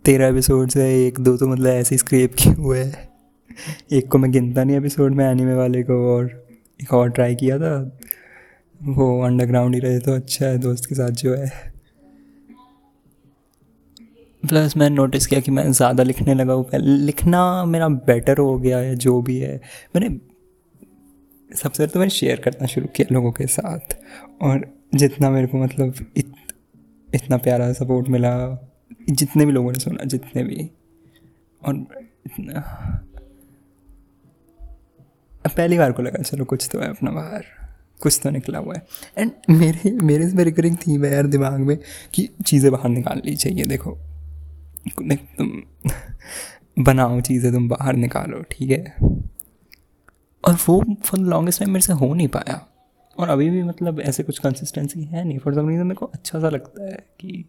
तेरह 0.06 0.28
एपिसोड 0.28 0.72
है, 0.76 0.90
एक, 0.98 1.20
दो 1.20 1.36
तो 1.38 1.48
मतलब 1.48 1.68
ऐसे 1.68 1.98
स्क्रेप 1.98 2.34
किए 2.34 2.54
हुए 2.54 2.80
हैं। 2.80 3.08
एक 3.92 4.08
को 4.08 4.18
मैं 4.18 4.32
गिनता 4.32 4.64
नहीं 4.64 4.78
एपिसोड 4.78 5.14
में 5.14 5.26
एनीमे 5.26 5.54
वाले 5.54 5.84
को, 5.84 5.94
और 6.16 6.26
एक 6.82 6.94
और 6.94 7.10
ट्राई 7.10 7.36
किया 7.36 7.58
था। 7.60 8.00
वो 8.82 9.22
अंडरग्राउंड 9.22 9.76
ही 9.76 9.80
रहे 9.82 10.00
तो 10.00 10.16
अच्छा 10.16 10.46
है 10.46 10.58
दोस्त 10.58 10.86
के 10.86 10.96
साथ 10.96 11.12
जो 11.12 11.36
है। 11.36 11.74
प्लस 14.44 14.76
मैंने 14.78 14.96
नोटिस 14.96 15.28
किया 15.28 15.40
कि 15.40 15.52
मैं 15.52 15.72
ज़्यादा 15.72 16.04
लिखने 16.04 16.34
लगा 16.34 16.54
हूँ। 16.54 16.66
लिखना 16.76 17.44
मेरा 17.66 17.88
बेटर 17.88 18.38
हो 18.38 18.58
गया 18.60 18.78
है, 18.78 18.96
जो 18.96 19.22
भी 19.22 19.38
है। 19.40 19.56
मैंने 19.96 20.10
सबसे 21.56 21.84
पहले 21.84 21.94
तो 21.94 22.00
मैंने 22.00 22.10
शेयर 22.10 22.40
करना 22.40 22.68
शुरू 22.68 22.88
किया 22.88 23.14
लोगों 23.14 23.32
के 23.32 23.48
साथ। 23.48 23.98
और 24.42 24.80
जितना 24.96 25.30
मेरे 25.30 25.48
को 25.48 25.58
मतलब 25.58 25.94
इत, 26.18 26.34
इतना 27.16 27.38
प्यारा 27.38 27.74
सपोर्ट 27.74 28.08
मिला 28.08 28.68
जितने 29.10 29.46
भी 29.46 29.52
लोगों 29.52 29.72
ने 29.72 29.80
सुना 29.80 30.04
जितने 30.04 30.44
भी। 30.44 30.70
और 31.66 31.76
इतना 32.26 32.62
पहली 35.58 35.78
बार 35.78 35.92
को 35.92 36.02
लगा 36.02 36.24
चलो 36.24 36.46
कुछ 36.46 36.70
तो 36.72 36.80
है 36.80 36.90
अपना 36.90 37.12
बाहर 37.12 37.46
कुछ 38.02 38.20
तो 38.24 38.30
निकला 38.30 38.60
हुआ 38.60 38.74
है। 38.76 38.88
एंड 39.18 39.32
मेरे 39.50 39.92
मेरे 39.92 40.30
से 40.30 40.44
रिकरिंग 40.44 40.78
थी 40.78 40.98
मैं 40.98 41.12
यार 41.12 41.28
दिमाग 41.28 41.60
में 41.60 41.78
कि 42.14 42.30
चीज़ें 42.46 42.72
बाहर 42.72 42.90
निकालनी 42.90 43.36
चाहिए 43.36 43.66
देखो। 43.66 43.98
तुम 45.02 45.64
बनाओ 46.84 47.22
चीज़ें 47.22 47.54
तुम 47.54 47.70
बाहर 47.70 47.96
निकालो 47.96 48.42
ठीक 48.52 48.72
है? 48.72 48.96
और 50.46 50.54
वो 50.68 50.84
फॉर 51.04 51.20
द 51.20 51.24
लॉन्गेस्ट 51.24 51.60
टाइम 51.60 51.72
मेरे 51.72 51.86
से 51.86 51.94
हो 51.94 52.14
नहीं 52.14 52.28
पाया। 52.28 52.66
और 53.18 53.30
अभी 53.30 53.50
भी 53.50 53.64
मतलब 53.64 54.00
ऐसे 54.02 54.24
कुछ 54.24 54.40
कंसिस्टेंसी 54.40 55.04
है 55.04 55.24
नहीं। 55.24 55.38
फॉर 55.40 55.54
सम 55.54 55.70
रीज़न 55.70 55.84
मेरे 55.84 55.96
को 55.96 56.06
अच्छा 56.06 56.40
सा 56.40 56.50
लगता 56.50 56.86
है 56.86 56.98
कि 57.20 57.44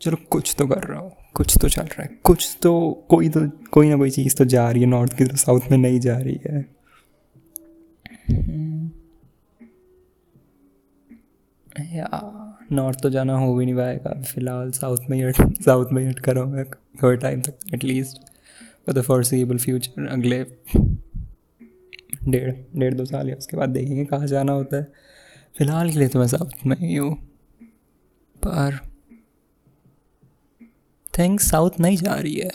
चलो 0.00 0.16
कुछ 0.30 0.54
तो 0.58 0.66
कर 0.66 0.82
रहा 0.82 0.98
हूँ, 1.00 1.12
कुछ 1.34 1.56
तो 1.62 1.68
चल 1.68 1.82
रहा 1.82 2.02
है, 2.02 2.08
कुछ 2.24 2.56
तो 2.62 2.72
कोई 3.10 3.28
तो 3.28 3.40
कोई 3.72 3.88
ना 3.88 3.96
कोई 3.96 4.10
चीज़ 4.10 4.36
तो 4.36 4.44
जा 4.46 4.70
रही 4.70 4.82
है 4.82 4.88
नॉर्थ 4.88 5.16
की 5.18 5.24
तो 5.24 5.36
साउथ 5.36 5.70
में 5.70 5.78
नहीं 5.78 6.00
जा 6.00 6.16
रही 6.18 6.40
है। 6.46 6.64
या 11.94 12.08
नॉर्थ 12.72 13.00
तो 13.02 13.10
जाना 13.10 13.36
हो 13.38 13.54
भी 13.54 13.64
नहीं 13.64 13.74
पाएगा। 13.74 14.10
फ़िलहाल 14.24 14.70
साउथ 14.72 15.10
में 15.10 15.16
ही 15.18 15.32
साउथ 15.64 15.92
में 15.92 16.02
ही 16.02 16.08
अटका 16.08 16.32
रहा 16.32 16.44
हूँ 16.44 16.64
थोड़े 17.02 17.16
टाइम 17.16 17.40
तक 17.42 17.74
at least 17.74 18.18
for 18.86 18.94
the 18.94 19.02
foreseeable 19.02 19.58
future 19.58 20.06
अगले 20.08 20.42
डेढ़ 22.28 22.52
डेढ़ 22.78 22.94
दो 22.94 23.04
साल 23.04 23.28
या 23.28 23.36
उसके 23.36 23.56
बाद 23.56 23.68
देखेंगे 23.68 24.04
कहाँ 24.04 24.26
जाना 24.26 24.52
होता 24.52 24.76
है। 24.76 24.82
फ़िलहाल 25.54 25.90
के 25.90 25.98
लिए 25.98 26.08
तो 26.08 26.18
मैं 26.18 26.26
साउथ 26.26 26.66
में 26.66 26.76
ही 26.76 26.94
हूँ, 26.94 27.14
पर 28.36 28.78
थिंग्स 31.14 31.50
साउथ 31.50 31.80
नहीं 31.80 31.96
जा 31.96 32.14
रही 32.14 32.34
है। 32.34 32.50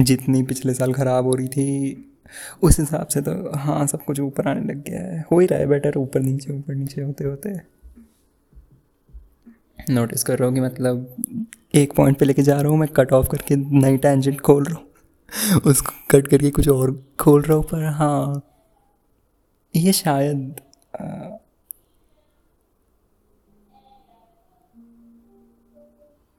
जितनी 0.00 0.42
पिछले 0.42 0.74
साल 0.74 0.92
ख़राब 0.92 1.24
हो 1.26 1.34
रही 1.34 1.48
थी, 1.48 2.08
उस 2.62 2.78
हिसाब 2.80 3.06
से 3.06 3.20
तो 3.22 3.32
हाँ 3.56 3.86
सब 3.86 4.04
कुछ 4.04 4.20
ऊपर 4.20 4.48
आने 4.48 4.60
लग 4.62 4.82
गया 4.84 5.00
है। 5.02 5.24
हो 5.32 5.38
ही 5.40 5.46
रहा 5.46 5.58
है 5.58 5.66
बेटर 5.66 5.98
ऊपर 5.98 6.20
नीचे 6.20 6.52
ऊपर 6.52 6.74
नीचे 6.74 7.02
होते 7.02 7.24
होते। 7.24 7.50
नोटिस 9.90 10.22
कर 10.24 10.38
रहा 10.38 10.48
हूँ 10.48 10.54
कि 10.54 10.60
मतलब 10.60 11.46
एक 11.74 11.92
पॉइंट 11.92 12.18
पे 12.18 12.24
लेके 12.24 12.42
जा 12.42 12.60
रहा 12.60 12.70
हूँ, 12.70 12.78
मैं 12.78 12.88
कट 12.88 13.12
ऑफ़ 13.12 13.28
करके 13.28 13.56
नई 13.56 13.96
टेंजेंट 13.96 14.40
खोल 14.40 14.64
रहा 14.64 14.78
हूँ। 14.78 15.60
उसको 15.66 15.92
कट 16.10 16.26
करके 16.28 16.50
कुछ 16.50 16.68
और 16.68 16.92
खोल 17.20 17.42
रहा 17.42 17.56
हूँ, 17.56 17.64
पर 17.64 17.84
हाँ 17.84 18.42
ये 19.76 19.92
शायद 19.92 20.60
आ, 21.00 21.04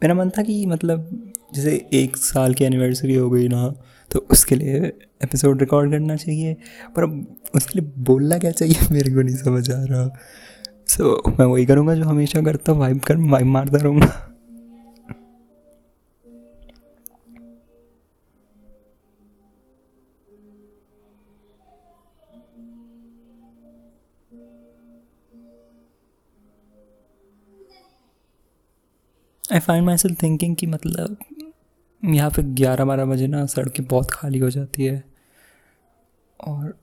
मेरा 0.04 0.14
मन 0.14 0.30
था 0.30 0.42
कि 0.42 0.66
मतलब 0.66 1.34
जैसे 1.54 1.90
एक 1.94 2.18
साल 2.18 2.54
की 2.54 2.64
एनिवर्सरी 2.64 3.16
हो 3.16 3.30
गई 3.30 3.48
ना 3.48 3.74
तो 4.12 4.28
उसके 4.32 4.56
लिए 4.56 4.76
एपिसोड 5.24 5.60
रिकॉर्ड 5.60 5.92
करना 5.92 6.16
चाहिए 6.16 6.54
पर 6.96 7.04
अब 7.04 7.36
उसके 7.56 7.80
लिए 7.80 7.92
बोलना 7.98 8.38
क्या 8.38 8.52
चाहिए 8.52 8.76
मेरे 8.92 9.14
को 9.14 9.22
नहीं 9.22 9.36
समझ 9.36 9.72
आ 9.72 9.84
रहा। 9.84 10.20
सो 10.88 11.24
so, 11.28 11.40
मैं 11.40 11.46
वही 11.46 11.66
करूँगा 11.66 11.96
जो 11.96 12.04
हमेशा 12.04 12.42
करता 12.42 12.72
हूँ 12.72 12.80
वाइब 12.80 13.00
कर 13.00 13.18
वाइब 13.18 13.46
मारता 13.46 13.78
रहूँगा। 13.78 14.33
I 29.54 29.60
find 29.60 29.86
my 29.86 29.98
self 29.98 30.22
thinking 30.22 30.56
कि 30.56 30.68
मतलब 30.68 31.18
यहाँ 32.04 32.30
पे 32.32 32.42
ग्यारह 32.54 32.86
बारह 32.86 33.06
बजे 33.06 33.28
ना 33.28 33.46
सड़कें 33.46 33.86
बहुत 33.88 34.12
खाली 34.12 34.40
हो 34.40 34.50
जाती 34.50 34.86
है। 34.86 35.04
और 36.40 36.74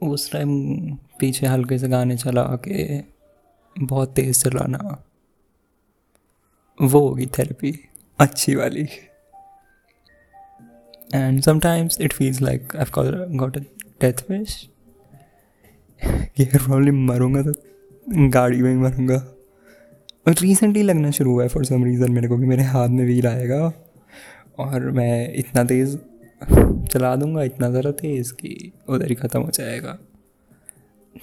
उस 0.00 0.30
टाइम 0.32 0.50
पीछे 1.20 1.46
हल्के 1.46 1.78
से 1.78 1.88
गाने 1.88 2.16
चला 2.16 2.42
के 2.66 2.98
बहुत 3.76 4.14
तेज़ 4.14 4.42
चलाना, 4.42 4.78
वो 6.78 7.00
होगी 7.00 7.26
थेरेपी 7.38 7.72
अच्छी 8.18 8.54
वाली। 8.54 8.86
And 11.14 11.40
sometimes 11.42 12.00
it 12.00 12.12
feels 12.12 12.40
like 12.40 12.76
I 12.76 12.84
got 13.36 13.56
a 13.56 13.60
death 14.00 14.24
wish 14.30 14.56
ये 16.02 16.44
प्रॉब्लम 16.46 17.04
मरूँगा 17.06 17.42
तो 17.42 17.52
गाड़ी 18.30 18.62
में 18.62 18.70
ही 18.70 18.76
मरूँगा। 18.78 19.16
रिसेंटली 20.26 20.82
लगना 20.82 21.10
शुरू 21.10 21.32
हुआ 21.32 21.42
है 21.42 21.48
फॉर 21.48 21.64
सम 21.64 21.84
रीज़न 21.84 22.12
मेरे 22.12 22.28
को 22.28 22.38
कि 22.38 22.46
मेरे 22.46 22.62
हाथ 22.62 22.88
में 22.88 23.04
व्हील 23.04 23.26
आएगा 23.26 23.72
और 24.58 24.90
मैं 24.90 25.32
इतना 25.34 25.64
तेज़ 25.64 25.96
चला 26.86 27.14
दूँगा, 27.16 27.42
इतना 27.42 27.70
ज़रा 27.70 27.90
तेज़ 27.90 28.32
कि 28.32 28.72
उधर 28.88 29.08
ही 29.08 29.14
ख़त्म 29.14 29.40
हो 29.40 29.50
जाएगा। 29.50 29.98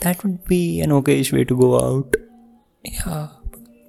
That 0.03 0.25
would 0.25 0.35
be 0.49 0.79
an 0.79 0.91
okayish 0.91 1.33
way 1.33 1.43
to 1.43 1.55
go 1.55 1.73
out 1.77 2.15
या 2.85 3.23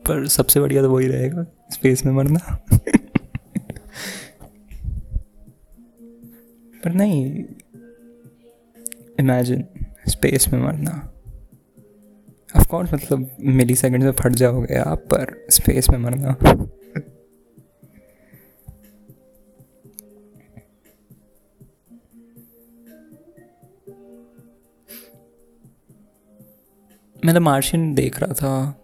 पर 0.04 0.26
सबसे 0.28 0.60
बढ़िया 0.60 0.82
तो 0.82 0.90
वही 0.90 1.06
रहेगा 1.06 1.46
स्पेस 1.70 2.04
में 2.06 2.12
मरना। 2.12 2.64
पर 6.84 6.92
नहीं 6.92 7.44
इमेजिन 9.20 9.64
स्पेस 10.08 10.48
में 10.52 10.60
मरना। 10.60 11.09
ऑफकोर्स 12.56 12.94
मतलब 12.94 13.36
मिली 13.40 13.74
सेकेंड 13.74 14.04
में 14.04 14.12
फट 14.12 14.32
जाओगे 14.32 14.74
आप, 14.74 14.98
पर 14.98 15.46
स्पेस 15.50 15.90
में 15.90 15.98
मरना। 15.98 16.36
मैं 27.24 27.34
तो 27.34 27.40
मार्शियन 27.40 27.94
देख 27.94 28.20
रहा 28.20 28.34
था, 28.34 28.82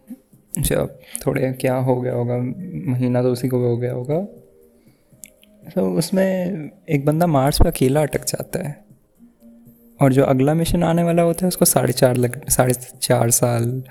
जब 0.58 0.98
थोड़े 1.26 1.52
क्या 1.52 1.76
हो 1.76 2.00
गया 2.00 2.14
होगा, 2.14 2.36
महीना 2.92 3.22
तो 3.22 3.32
उसी 3.32 3.48
को 3.48 3.58
हो 3.58 3.76
गया 3.76 3.92
होगा। 3.92 4.20
तो 5.74 5.90
उसमें 5.94 6.70
एक 6.88 7.04
बंदा 7.04 7.26
मार्स 7.26 7.58
पर 7.58 7.66
अकेला 7.66 8.02
अटक 8.02 8.24
जाता 8.24 8.68
है। 8.68 8.85
और 10.00 10.12
जो 10.12 10.24
अगला 10.24 10.54
मिशन 10.54 10.82
आने 10.82 11.02
वाला 11.02 11.22
होता 11.22 11.44
है, 11.44 11.48
उसको 11.48 11.64
साढ़े 11.64 11.92
चार 11.92 12.16
लग, 12.16 12.48
साढ़े 12.48 12.72
चार 13.02 13.30
साल 13.30 13.82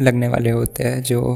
लगने 0.00 0.28
वाले 0.28 0.50
होते 0.50 0.84
हैं, 0.84 1.02
जो 1.02 1.34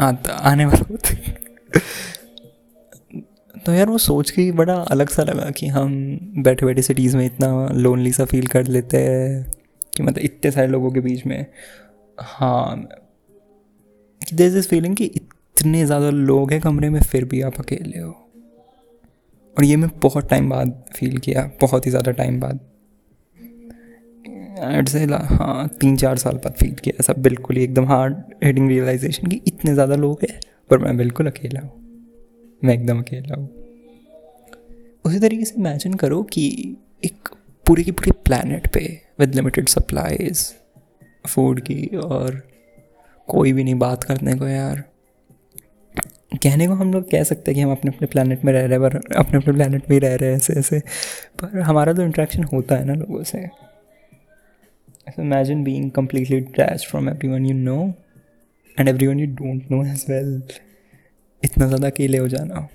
आता, 0.00 0.32
आने 0.32 0.64
वाले 0.66 0.92
होते 0.92 1.14
हैं। 1.14 1.36
तो 3.66 3.72
यार, 3.72 3.88
वो 3.88 3.98
सोच 3.98 4.30
के 4.30 4.50
बड़ा 4.52 4.74
अलग 4.74 5.08
सा 5.08 5.22
लगा 5.22 5.50
कि 5.50 5.66
हम 5.66 6.18
बैठे 6.38 6.66
बैठे 6.66 6.82
सिटीज़ 6.82 7.16
में 7.16 7.26
इतना 7.26 7.68
लोनली 7.72 8.12
सा 8.12 8.24
फील 8.24 8.46
कर 8.46 8.66
लेते 8.66 8.98
हैं, 8.98 9.52
कि 9.96 10.02
मतलब 10.02 10.18
इतने 10.18 10.50
सारे 10.50 10.66
लोगों 10.66 10.90
के 10.90 11.00
बीच 11.00 11.26
में 11.26 11.46
हाँ 12.20 12.88
देर 14.34 14.56
इज़ 14.58 14.68
फीलिंग 14.68 14.96
कि 14.96 15.04
इतने 15.04 15.84
ज़्यादा 15.86 16.10
लोग 16.10 16.52
हैं 16.52 16.60
कमरे 16.60 16.90
में, 16.90 17.00
फिर 17.00 17.24
भी 17.24 17.40
आप 17.42 17.60
अकेले 17.60 17.98
हो। 17.98 18.29
और 19.56 19.64
ये 19.64 19.76
मैं 19.76 19.90
बहुत 20.02 20.28
टाइम 20.30 20.50
बाद 20.50 20.72
फील 20.94 21.16
किया, 21.18 21.50
बहुत 21.60 21.86
ही 21.86 21.90
ज़्यादा 21.90 22.12
टाइम 22.12 22.40
बाद। 22.40 22.60
से 24.88 25.04
हाँ 25.04 25.68
तीन 25.80 25.96
चार 25.96 26.16
साल 26.18 26.36
बाद 26.36 26.54
फील 26.54 26.74
किया 26.74 26.96
ऐसा 27.00 27.12
बिल्कुल 27.18 27.56
ही 27.56 27.62
एकदम 27.64 27.84
हार्ड 27.86 28.16
हिटिंग 28.44 28.68
रियलाइजेशन 28.68 29.26
कि 29.26 29.40
इतने 29.46 29.72
ज़्यादा 29.74 29.94
लोग 29.96 30.18
हैं, 30.22 30.38
पर 30.70 30.78
मैं 30.78 30.96
बिल्कुल 30.96 31.26
अकेला 31.26 31.60
हूँ। 31.60 31.70
मैं 32.62 32.74
एकदम 32.74 32.98
अकेला 32.98 33.40
हूँ। 33.40 33.48
उसी 35.04 35.18
तरीके 35.18 35.44
से 35.44 35.54
इमेजिन 35.54 35.94
करो 35.94 36.22
कि 36.22 36.46
एक 37.04 37.28
पूरे 37.66 37.82
की 37.82 37.92
पूरी 37.92 38.10
प्लानट 38.24 38.66
पे 38.72 38.80
विद 39.20 39.34
लिमिटेड 39.34 39.68
सप्लाईज 39.68 40.44
फ़ूड 41.24 41.60
की 41.60 41.86
और 41.96 42.42
कोई 43.28 43.52
भी 43.52 43.64
नहीं 43.64 43.74
बात 43.76 44.04
करने 44.04 44.34
को 44.34 44.46
यार। 44.46 44.84
कहने 46.32 46.66
को 46.66 46.74
हम 46.74 46.92
लोग 46.92 47.10
कह 47.10 47.22
सकते 47.24 47.50
हैं 47.50 47.54
कि 47.54 47.60
हम 47.60 47.70
अपने 47.70 47.90
अपने 47.90 48.06
प्लानट 48.06 48.44
में 48.44 48.52
रह 48.52 48.66
रहे 48.66 48.78
हैं, 48.78 48.80
पर 48.80 48.96
अपने 48.96 49.38
अपने 49.38 49.52
प्लानट 49.52 49.90
में 49.90 49.96
ही 49.96 49.98
रह 49.98 50.14
रहे 50.14 50.30
हैं 50.30 50.36
ऐसे 50.36 50.52
ऐसे। 50.58 50.78
पर 51.40 51.58
हमारा 51.60 51.92
तो 51.92 52.02
इंट्रैक्शन 52.02 52.44
होता 52.52 52.76
है 52.76 52.84
ना 52.84 52.94
लोगों 52.94 53.22
से। 53.24 53.38
Imagine 55.18 55.62
being 55.64 55.90
from 55.90 57.08
every 57.08 57.28
from 57.28 57.46
you 57.46 57.54
know 57.54 57.82
and 58.76 58.88
everyone 59.06 59.20
you 59.20 59.26
don't 59.36 59.70
know 59.70 59.84
as 59.84 60.04
well 60.10 60.42
इतना 61.42 61.66
ज़्यादा 61.66 61.86
अकेले 61.86 62.18
हो 62.18 62.28
जाना। 62.28 62.68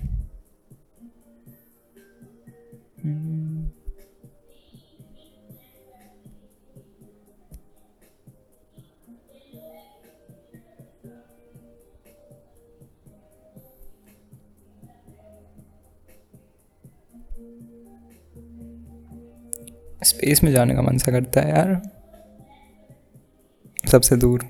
स्पेस 20.06 20.42
में 20.42 20.52
जाने 20.52 20.74
का 20.74 20.82
मन 20.82 20.98
सा 20.98 21.12
करता 21.12 21.40
है 21.40 21.48
यार। 21.48 21.90
सबसे 23.88 24.16
दूर। 24.16 24.44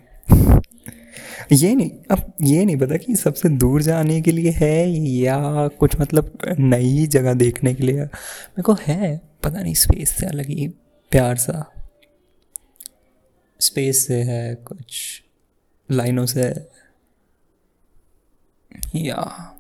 ये 1.53 1.75
नहीं, 1.75 1.91
अब 2.11 2.33
ये 2.43 2.65
नहीं 2.65 2.77
पता 2.77 2.97
कि 2.97 3.17
सबसे 3.17 3.49
दूर 3.49 3.83
जाने 3.83 4.23
के 4.23 4.33
लिए 4.33 4.51
है 4.51 4.91
या 4.91 5.69
कुछ 5.69 6.01
मतलब 6.01 6.39
नई 6.59 7.07
जगह 7.07 7.35
देखने 7.35 7.75
के 7.75 7.83
लिए। 7.83 7.97
मेरे 7.97 8.63
को 8.63 8.77
है, 8.81 9.21
पता 9.43 9.61
नहीं 9.61 9.75
स्पेस 9.75 10.11
से 10.11 10.27
अलग 10.27 10.47
ही 10.47 10.69
प्यार 11.11 11.37
सा। 11.37 11.73
स्पेस 13.61 14.07
से 14.07 14.23
है 14.23 14.55
कुछ, 14.55 15.23
लाइनों 15.91 16.27
से। 16.27 16.55
या, 18.97 19.53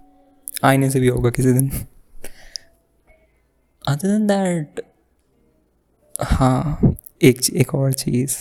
आईने 0.64 0.90
से 0.90 1.00
भी 1.00 1.08
होगा 1.08 1.30
किसी 1.30 1.52
दिन। 1.52 1.70
अदर 3.88 4.18
दैट 4.18 4.95
हाँ 6.20 6.96
एक 7.22 7.40
एक 7.54 7.74
और 7.74 7.92
चीज़। 7.92 8.36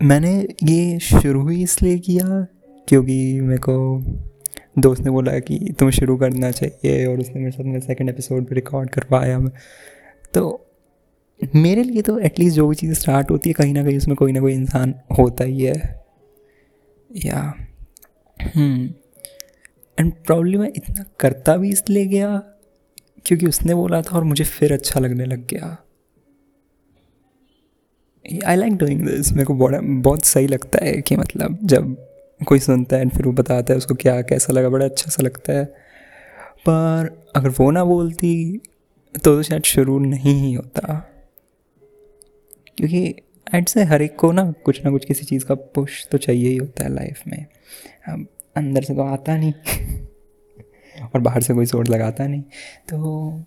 मैंने 0.00 0.48
ये 0.62 0.98
शुरू 0.98 1.48
ही 1.48 1.62
इसलिए 1.62 1.98
किया 1.98 2.46
क्योंकि 2.88 3.40
मेरे 3.40 3.58
को 3.58 3.76
दोस्त 4.78 5.02
ने 5.02 5.10
बोला 5.10 5.38
कि 5.38 5.58
तुम्हें 5.78 5.92
शुरू 5.92 6.16
करना 6.16 6.50
चाहिए 6.50 7.06
और 7.06 7.20
उसने 7.20 7.34
मेरे 7.34 7.50
साथ 7.50 7.64
मेरा 7.64 7.80
सेकेंड 7.80 8.10
एपिसोड 8.10 8.48
भी 8.48 8.54
रिकॉर्ड 8.54 8.90
करवाया। 8.90 9.38
तो 10.34 10.66
मेरे 11.54 11.82
लिए 11.82 12.02
तो 12.02 12.18
एटलीस्ट 12.18 12.56
जो 12.56 12.68
भी 12.68 12.74
चीज़ 12.74 12.92
स्टार्ट 12.94 13.30
होती 13.30 13.50
है, 13.50 13.54
कहीं 13.54 13.74
ना 13.74 13.84
कहीं 13.84 13.96
उसमें 13.96 14.16
कोई 14.16 14.32
ना 14.32 14.40
कोई 14.40 14.52
इंसान 14.52 14.94
होता 15.18 15.44
ही 15.44 15.62
है। 15.62 16.04
या 17.10 17.54
एंड 19.98 20.12
प्रॉब्लम 20.12 20.60
मैं 20.60 20.72
इतना 20.76 21.04
करता 21.20 21.56
भी 21.56 21.70
इसलिए 21.70 22.06
गया 22.06 22.42
क्योंकि 23.26 23.46
उसने 23.46 23.74
बोला 23.74 24.02
था 24.02 24.16
और 24.16 24.24
मुझे 24.24 24.44
फिर 24.44 24.72
अच्छा 24.72 25.00
लगने 25.00 25.24
लग 25.24 25.46
गया। 25.46 25.84
आई 28.46 28.56
लाइक 28.56 28.76
डूइंग 28.76 29.06
दिस 29.06 29.32
मेरे 29.32 29.44
को 29.44 29.54
बड़ा 29.54 29.80
बहुत 29.82 30.24
सही 30.24 30.46
लगता 30.46 30.84
है 30.84 31.02
कि 31.02 31.16
मतलब 31.16 31.58
जब 31.64 32.08
कोई 32.46 32.58
सुनता 32.58 32.96
है 32.96 33.08
फिर 33.08 33.26
वो 33.26 33.32
बताता 33.32 33.72
है 33.72 33.76
उसको 33.76 33.94
क्या 33.94 34.22
कैसा 34.22 34.52
लगा 34.52 34.68
बड़ा 34.68 34.84
अच्छा 34.84 35.10
सा 35.10 35.22
लगता 35.22 35.52
है। 35.52 35.64
पर 36.68 37.24
अगर 37.36 37.48
वो 37.48 37.70
ना 37.70 37.84
बोलती 37.84 38.58
तो, 39.14 39.20
तो 39.20 39.42
शायद 39.42 39.62
शुरू 39.62 39.98
नहीं 39.98 40.46
ही 40.46 40.54
होता। 40.54 41.10
क्योंकि 42.76 43.14
एड 43.54 43.68
से 43.68 43.82
हर 43.82 44.02
एक 44.02 44.16
को 44.16 44.32
ना 44.32 44.52
कुछ 44.52 44.84
ना 44.84 44.90
कुछ 44.90 45.04
किसी 45.04 45.24
चीज़ 45.24 45.44
का 45.44 45.54
पुश 45.54 46.08
तो 46.12 46.18
चाहिए 46.18 46.48
ही 46.48 46.56
होता 46.56 46.84
है 46.84 46.94
लाइफ 46.94 47.22
में। 47.26 47.46
अब 48.08 48.26
अंदर 48.56 48.82
से 48.82 48.94
तो 48.94 49.02
आता 49.02 49.36
नहीं। 49.36 49.52
और 51.04 51.20
बाहर 51.20 51.42
से 51.42 51.54
कोई 51.54 51.66
शोर 51.66 51.86
लगाता 51.88 52.26
नहीं। 52.26 52.42
तो 52.88 53.44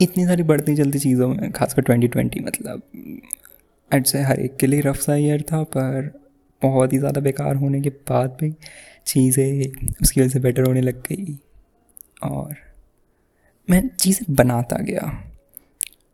इतनी 0.00 0.24
सारी 0.26 0.42
बढ़ती 0.42 0.76
चलती 0.76 0.98
चीज़ों 0.98 1.28
में, 1.28 1.50
खासकर 1.52 1.82
ट्वेंटी 1.82 2.08
ट्वेंटी 2.08 2.40
मतलब 2.40 2.82
एड 3.90 4.04
से 4.06 4.20
हर 4.22 4.40
एक 4.40 4.56
के 4.56 4.66
लिए 4.66 4.80
रफ 4.80 4.96
सा 4.96 5.14
ईयर 5.16 5.42
था, 5.42 5.62
पर 5.62 6.10
बहुत 6.62 6.92
ही 6.92 6.98
ज़्यादा 6.98 7.20
बेकार 7.20 7.56
होने 7.56 7.80
के 7.80 7.90
बाद 8.08 8.36
भी 8.40 8.52
चीज़ें 9.06 10.00
उसकी 10.02 10.20
वजह 10.20 10.28
से 10.28 10.40
बेटर 10.40 10.66
होने 10.66 10.80
लग 10.80 11.02
गई। 11.02 11.38
और 12.24 12.54
मैं 13.68 13.82
चीज़ें 13.90 14.34
बनाता 14.36 14.76
गया। 14.82 15.10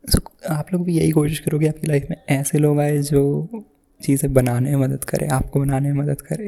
सो 0.05 0.21
आप 0.51 0.73
लोग 0.73 0.85
भी 0.85 0.97
यही 0.97 1.11
कोशिश 1.11 1.39
करोगे 1.41 1.69
आपकी 1.69 1.87
लाइफ 1.87 2.07
में 2.11 2.17
ऐसे 2.31 2.59
लोग 2.59 2.81
आए 2.81 2.99
जो 2.99 3.23
चीज़ें 4.01 4.33
बनाने 4.35 4.71
में 4.71 4.87
मदद 4.87 5.05
करे, 5.05 5.27
आपको 5.27 5.61
बनाने 5.61 5.93
में 5.93 6.03
मदद 6.03 6.21
करे। 6.21 6.47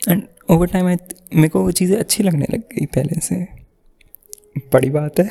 एंड 0.00 0.22
ओवर 0.50 0.66
टाइम 0.66 0.86
आई 0.86 0.96
मेरे 1.34 1.48
को 1.48 1.62
वो 1.62 1.70
चीज़ें 1.72 1.96
अच्छी 1.98 2.22
लगने 2.22 2.46
लग 2.50 2.60
गई 2.72 2.86
पहले 2.86 3.20
से। 3.20 3.36
बड़ी 4.72 4.90
बात 4.90 5.20
है। 5.20 5.26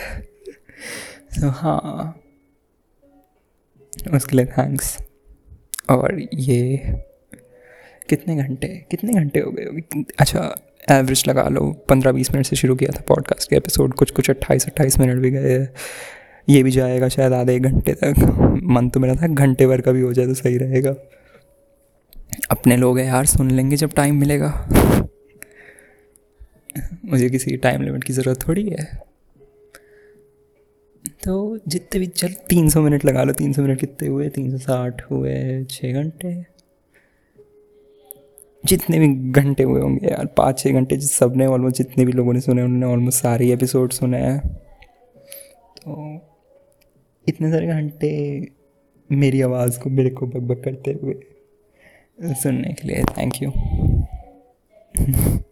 तो 1.32 1.50
हाँ। 1.52 2.22
उसके 4.13 4.36
लिए 4.36 4.46
थैंक्स 4.48 4.98
और 5.89 6.20
ये, 6.34 6.78
कितने 8.10 8.36
घंटे 8.36 8.68
कितने 8.91 9.13
घंटे 9.13 9.39
हो 9.39 9.52
गए 9.52 10.04
अच्छा 10.20 10.41
एवरेज 10.91 11.24
लगा 11.28 11.48
लो। 11.50 11.62
पंद्रह 11.89 12.12
बीस 12.12 12.32
मिनट 12.32 12.46
से 12.46 12.56
शुरू 12.56 12.76
किया 12.76 12.91
था 12.91 13.04
पॉडकास्ट 13.08 13.50
के 13.50 13.56
एपिसोड 13.56 13.94
कुछ 13.94 14.12
कुछ 14.12 14.30
अट्ठाईस 14.30 14.65
अट्ठाईस 14.65 15.00
मिनट 15.00 15.22
भी 15.22 15.32
गए। 15.32 15.58
ये 16.50 16.64
भी 16.64 16.72
जाएगा 16.72 17.08
शायद 17.08 17.34
आधे 17.34 17.56
एक 17.56 17.64
घंटे 17.64 17.94
तक। 17.94 18.16
मन 18.64 18.90
तो 18.90 19.00
मेरा 19.00 19.16
था 19.16 19.28
घंटे 19.28 19.68
भर 19.68 19.82
का 19.82 19.92
भी 19.92 20.02
हो 20.02 20.14
जाए 20.14 20.26
तो 20.26 20.34
सही 20.34 20.58
रहेगा। 20.58 20.96
अपने 22.52 22.78
लोग 22.78 23.00
हैं 23.00 23.06
यार, 23.06 23.26
सुन 23.26 23.52
लेंगे 23.52 23.76
जब 23.76 23.92
टाइम 23.92 24.20
मिलेगा। 24.20 24.70
मुझे 27.06 27.30
किसी 27.30 27.52
की 27.52 27.58
टाइम 27.58 27.82
लिमिट 27.82 28.04
की 28.04 28.14
ज़रूरत 28.14 28.48
थोड़ी 28.48 28.70
है। 28.70 29.04
तो 31.24 31.60
जितने 31.68 32.00
भी, 32.00 32.08
चल, 32.08 32.28
तीन 32.28 32.70
सौ 32.70 32.82
मिनट 32.82 33.06
लगा 33.06 33.24
लो। 33.24 33.34
तीन 33.34 33.54
सौ 33.54 33.62
मिनट 33.62 33.80
कितने 33.80 34.08
हुए? 34.08 34.30
तीन 34.30 34.52
सौ 34.52 34.58
साठ 34.58 35.02
हुए 35.12 35.64
छः 35.64 35.94
घंटे। 35.94 36.44
जितने 38.66 39.00
भी 39.00 39.32
घंटे 39.32 39.64
हुए 39.64 39.82
होंगे 39.82 40.08
यार, 40.08 40.26
पाँच 40.26 40.60
छः 40.60 40.72
घंटे 40.72 41.00
सबने 41.00 41.46
ऑलमोस्ट 41.46 41.78
जितने 41.78 42.06
भी 42.06 42.12
लोगों 42.12 42.34
ने 42.34 42.42
सुने 42.42 42.62
उन्होंने 42.62 42.86
ऑलमोस्ट 42.86 43.24
सारे 43.24 43.52
एपिसोड 43.54 43.92
सुने 43.92 44.18
हैं। 44.18 44.40
तो 45.78 46.22
इतने 47.28 47.52
सारे 47.52 47.68
घंटे 47.68 48.10
मेरी 49.10 49.42
आवाज़ 49.42 49.80
को 49.80 49.90
मेरे 49.90 50.10
को 50.10 50.28
बक 50.28 50.42
बक 50.50 50.64
करते 50.64 50.92
हुए 50.92 52.34
सुनने 52.34 52.74
के 52.74 52.88
लिए 52.88 53.04
थैंक 53.18 53.34
यू 53.44 53.52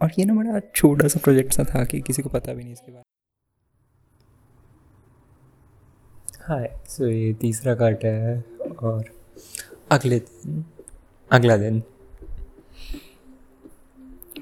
और 0.00 0.10
ये 0.18 0.24
ना 0.24 0.34
बड़ा 0.34 0.60
छोटा 0.74 1.08
सा 1.08 1.20
प्रोजेक्ट 1.24 1.52
सा 1.52 1.64
था 1.64 1.84
कि 1.84 2.00
किसी 2.00 2.22
को 2.22 2.28
पता 2.28 2.54
भी 2.54 2.62
नहीं 2.62 2.72
इसके 2.72 2.92
बारे 2.92 3.02
हाय 6.48 6.68
सो 6.86 7.06
ये 7.06 7.32
तीसरा 7.34 7.74
काट 7.74 8.04
है 8.04 8.44
और 8.82 9.04
अगले 9.90 10.18
दिन, 10.18 10.64
अगला 11.30 11.56
दिन 11.56 11.82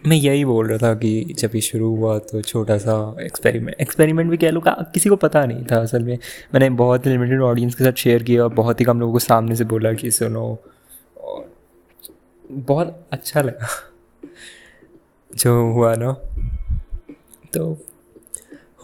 मैं 0.06 0.16
यही 0.16 0.44
बोल 0.44 0.66
रहा 0.68 0.78
था 0.78 0.94
कि 0.94 1.34
जब 1.38 1.50
ये 1.54 1.60
शुरू 1.60 1.88
हुआ 1.96 2.18
तो 2.20 2.40
छोटा 2.42 2.76
सा 2.78 2.94
एक्सपेरिमेंट 3.20 3.80
एक्सपेरिमेंट 3.80 4.30
भी 4.30 4.36
कह 4.36 4.50
लो 4.50 4.62
किसी 4.66 5.08
को 5.08 5.16
पता 5.16 5.44
नहीं 5.46 5.64
था 5.70 5.80
असल 5.80 6.02
में। 6.02 6.18
मैंने 6.54 6.68
बहुत 6.72 7.06
लिमिटेड 7.06 7.40
ऑडियंस 7.42 7.74
के 7.74 7.84
साथ 7.84 7.92
शेयर 7.92 8.22
किया 8.22 8.42
और 8.42 8.52
बहुत 8.54 8.80
ही 8.80 8.84
कम 8.84 9.00
लोगों 9.00 9.12
को 9.12 9.18
सामने 9.18 9.56
से 9.56 9.64
बोला 9.64 9.92
कि 9.92 10.10
सुनो, 10.10 10.46
और 11.16 11.50
बहुत 12.50 13.06
अच्छा 13.12 13.42
लगा। 13.42 13.68
जो 15.30 15.54
हुआ 15.72 15.94
ना 15.94 16.12
तो 17.54 17.66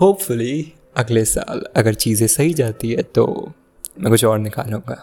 होपफुली 0.00 0.72
अगले 0.96 1.24
साल 1.24 1.64
अगर 1.76 1.94
चीज़ें 1.96 2.26
सही 2.28 2.54
जाती 2.54 2.90
है 2.92 3.02
तो 3.04 3.26
मैं 4.00 4.10
कुछ 4.10 4.24
और 4.24 4.38
निकालूँगा 4.38 5.02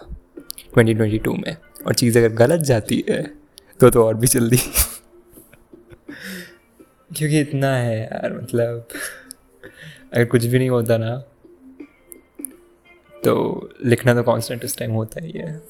ट्वेंटी 0.74 0.94
ट्वेंटी 0.94 1.18
टू 1.18 1.34
में। 1.36 1.56
और 1.86 1.94
चीज़ 1.94 2.18
अगर 2.18 2.32
गलत 2.36 2.60
जाती 2.64 3.04
है 3.08 3.22
तो 3.80 3.90
तो 3.90 4.04
और 4.04 4.14
भी 4.14 4.26
जल्दी। 4.26 4.58
क्योंकि 7.16 7.40
इतना 7.40 7.76
है 7.76 8.00
यार 8.00 8.40
मतलब 8.42 8.88
अगर 10.12 10.24
कुछ 10.24 10.44
भी 10.44 10.58
नहीं 10.58 10.70
होता 10.70 10.96
ना 10.96 11.16
तो 13.24 13.68
लिखना 13.84 14.14
तो 14.14 14.22
कांस्टेंट 14.22 14.64
उस 14.64 14.78
टाइम 14.78 14.90
होता 14.90 15.24
ही 15.24 15.30
है। 15.30 15.62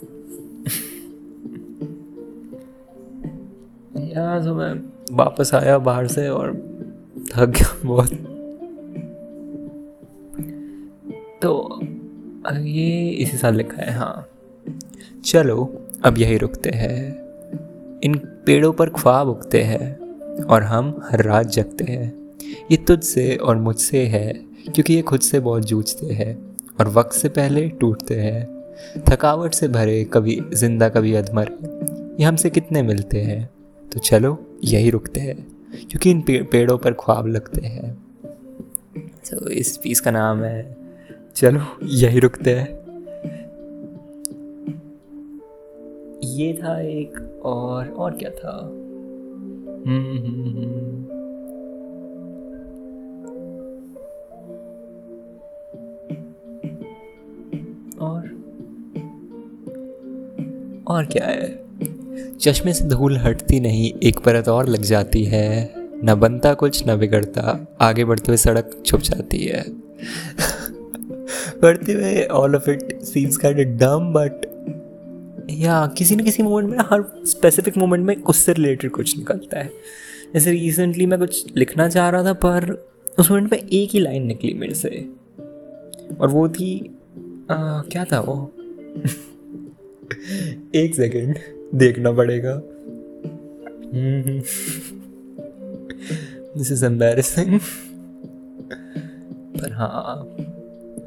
यार 4.11 4.45
तो 4.45 4.55
मैं 4.55 4.75
वापस 5.17 5.55
आया 5.55 5.79
बाहर 5.79 6.07
से 6.07 6.29
और 6.29 6.53
थक 7.33 7.47
गया 7.47 7.81
बहुत। 7.85 8.13
तो 11.43 11.81
ये 12.57 13.11
इसी 13.11 13.37
साल 13.37 13.55
लिखा 13.55 13.83
है 13.83 13.93
हाँ। 13.93 14.29
चलो, 15.25 15.87
अब 16.05 16.19
यही 16.19 16.39
रुकते 16.39 16.71
हैं। 16.71 17.01
इन 18.01 18.15
पेड़ों 18.47 18.73
पर 18.73 18.91
ख्वाब 18.91 19.29
उगते 19.29 19.63
हैं। 19.63 20.00
और 20.43 20.63
हम 20.63 21.01
हर 21.05 21.23
रात 21.23 21.47
जगते 21.47 21.85
हैं। 21.85 22.13
ये 22.71 22.77
तुझसे 22.77 23.37
और 23.37 23.57
मुझसे 23.57 24.05
है, 24.07 24.33
क्योंकि 24.75 24.95
ये 24.95 25.03
खुद 25.03 25.21
से 25.21 25.41
बहुत 25.41 25.65
जूझते 25.65 26.07
हैं 26.07 26.57
और 26.81 26.89
वक्त 26.89 27.13
से 27.13 27.29
पहले 27.29 27.69
टूटते 27.69 28.15
हैं। 28.15 28.49
थकावट 29.09 29.55
से 29.55 29.69
भरे 29.69 30.05
कभी 30.05 30.41
ज़िंदा, 30.55 30.89
कभी 30.89 31.15
अधमर, 31.15 31.51
ये 32.21 32.27
हमसे 32.27 32.51
कितने 32.51 32.83
मिलते 32.83 33.21
हैं? 33.21 33.51
तो 33.93 34.01
चलो, 34.01 34.39
यही 34.65 34.91
रुकते 34.91 35.21
हैं, 35.21 35.37
क्योंकि 35.91 36.11
इन 36.11 36.25
पेड़ों 36.29 36.79
पर 36.79 36.93
ख्वाब 36.93 37.27
लगते 37.27 37.67
हैं। 37.67 37.95
तो 39.31 39.49
इस 39.49 39.77
पीस 39.77 40.01
का 40.01 40.11
नाम 40.11 40.43
है, 40.45 40.77
चलो, 41.37 41.61
यही 41.83 42.19
रुकते 42.19 42.55
हैं। 42.55 42.81
ये 46.25 46.53
था 46.53 46.81
एक 46.81 47.43
और 47.45 47.89
और 47.89 48.15
क्या 48.15 48.31
था। 48.31 48.71
और? 49.81 49.91
और 60.87 61.05
क्या 61.05 61.27
है? 61.27 61.61
चश्मे 62.39 62.73
से 62.73 62.85
धूल 62.85 63.17
हटती 63.17 63.61
नहीं, 63.61 63.93
एक 64.03 64.19
परत 64.19 64.49
और 64.49 64.69
लग 64.69 64.83
जाती 64.83 65.25
है। 65.25 65.75
न 66.05 66.15
बनता 66.15 66.55
कुछ, 66.55 66.89
न 66.89 66.97
बिगड़ता, 66.97 67.77
आगे 67.81 68.05
बढ़ते 68.05 68.25
हुए 68.29 68.37
सड़क 68.37 68.83
छुप 68.87 69.01
जाती 69.01 69.39
है। 69.39 69.65
पढ़ते 71.63 71.93
हुए 71.93 72.25
all 72.25 72.57
of 72.57 72.71
it 72.71 73.03
seems 73.03 73.37
kind 73.37 73.79
dumb 73.79 74.13
but 74.13 74.50
या 75.59 75.87
किसी 75.87 76.17
न 76.17 76.25
किसी 76.25 76.43
मोमेंट 76.43 76.71
में 76.71 76.79
हर 76.79 77.23
स्पेसिफिक 77.27 77.77
मोमेंट 77.77 78.07
में 78.07 78.17
उससे 78.17 78.53
रिलेटेड 78.53 78.91
कुछ 78.91 79.19
निकलता 79.19 79.59
है। 79.59 79.71
जैसे 80.35 80.51
रिसेंटली 80.51 81.07
मैं 81.07 81.19
कुछ 81.19 81.57
लिखना 81.57 81.89
चाह 81.89 82.11
रहा 82.11 82.25
था 82.25 82.33
पर 82.33 82.89
उस 83.19 83.31
मोमेंट 83.31 83.53
में 83.53 83.59
एक 83.59 83.91
ही 83.91 84.01
लाइन 84.01 84.27
निकली 84.27 84.55
मेरे 84.55 84.75
से। 84.75 85.09
और 86.21 86.29
वो 86.29 86.49
थी 86.49 86.97
आ, 87.51 87.81
क्या 87.81 88.05
था 88.05 88.21
वो? 88.21 88.53
एक 90.75 90.95
सेकेंड 90.95 91.39
देखना 91.75 92.13
पड़ेगा। 92.13 92.63
दिस 96.57 96.73
इज़ 96.73 96.85
एम्बेरसिंग 96.85 97.61
पर 99.61 99.73
हाँ 99.73 100.37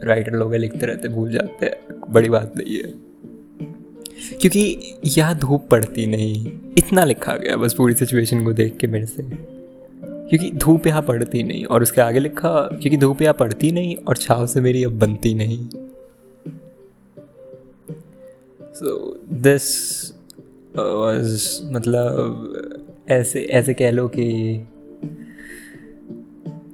राइटर 0.04 0.32
लोग 0.32 0.56
लिखते 0.56 0.86
रहते 0.86 1.08
भूल 1.08 1.32
जाते 1.32 1.66
हैं। 1.66 1.76
बड़ी 2.10 2.30
बात 2.30 2.54
नहीं 2.58 2.78
है। 2.78 3.13
क्योंकि 4.32 4.94
यह 5.18 5.34
धूप 5.34 5.68
पड़ती 5.72 6.06
नहीं। 6.06 6.52
इतना 6.78 7.04
लिखा 7.06 7.36
गया 7.36 7.56
बस 7.58 7.74
पूरी 7.74 7.94
सिचुएशन 7.94 8.44
को 8.46 8.54
देख 8.54 8.78
के 8.78 8.88
मेरे 8.88 9.06
से। 9.06 9.24
क्योंकि 10.04 10.52
धूप 10.52 10.88
यहाँ 10.88 11.02
पड़ती 11.02 11.44
नहीं 11.44 11.66
और 11.66 11.82
उसके 11.82 12.02
आगे 12.02 12.20
लिखा, 12.20 12.62
क्योंकि 12.62 12.98
धूप 12.98 13.22
यहाँ 13.22 13.34
पड़ती 13.34 13.72
नहीं 13.72 13.96
और 13.98 14.18
छाव 14.18 14.46
से 14.48 14.62
मेरी 14.62 14.84
अब 14.84 15.00
बनती 15.00 15.34
नहीं। 15.34 15.68
सो 18.74 19.20
दिस 19.34 20.14
मतलब 21.72 23.06
ऐसे 23.10 23.42
ऐसे 23.52 23.74
कह 23.74 23.92
लो 23.92 24.08
कि 24.08 24.26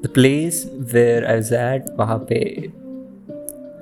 the 0.04 0.10
place 0.14 0.72
where 0.94 1.26
I 1.26 1.40
ate 1.40 1.86
वहाँ 1.98 2.18
पे 2.30 2.40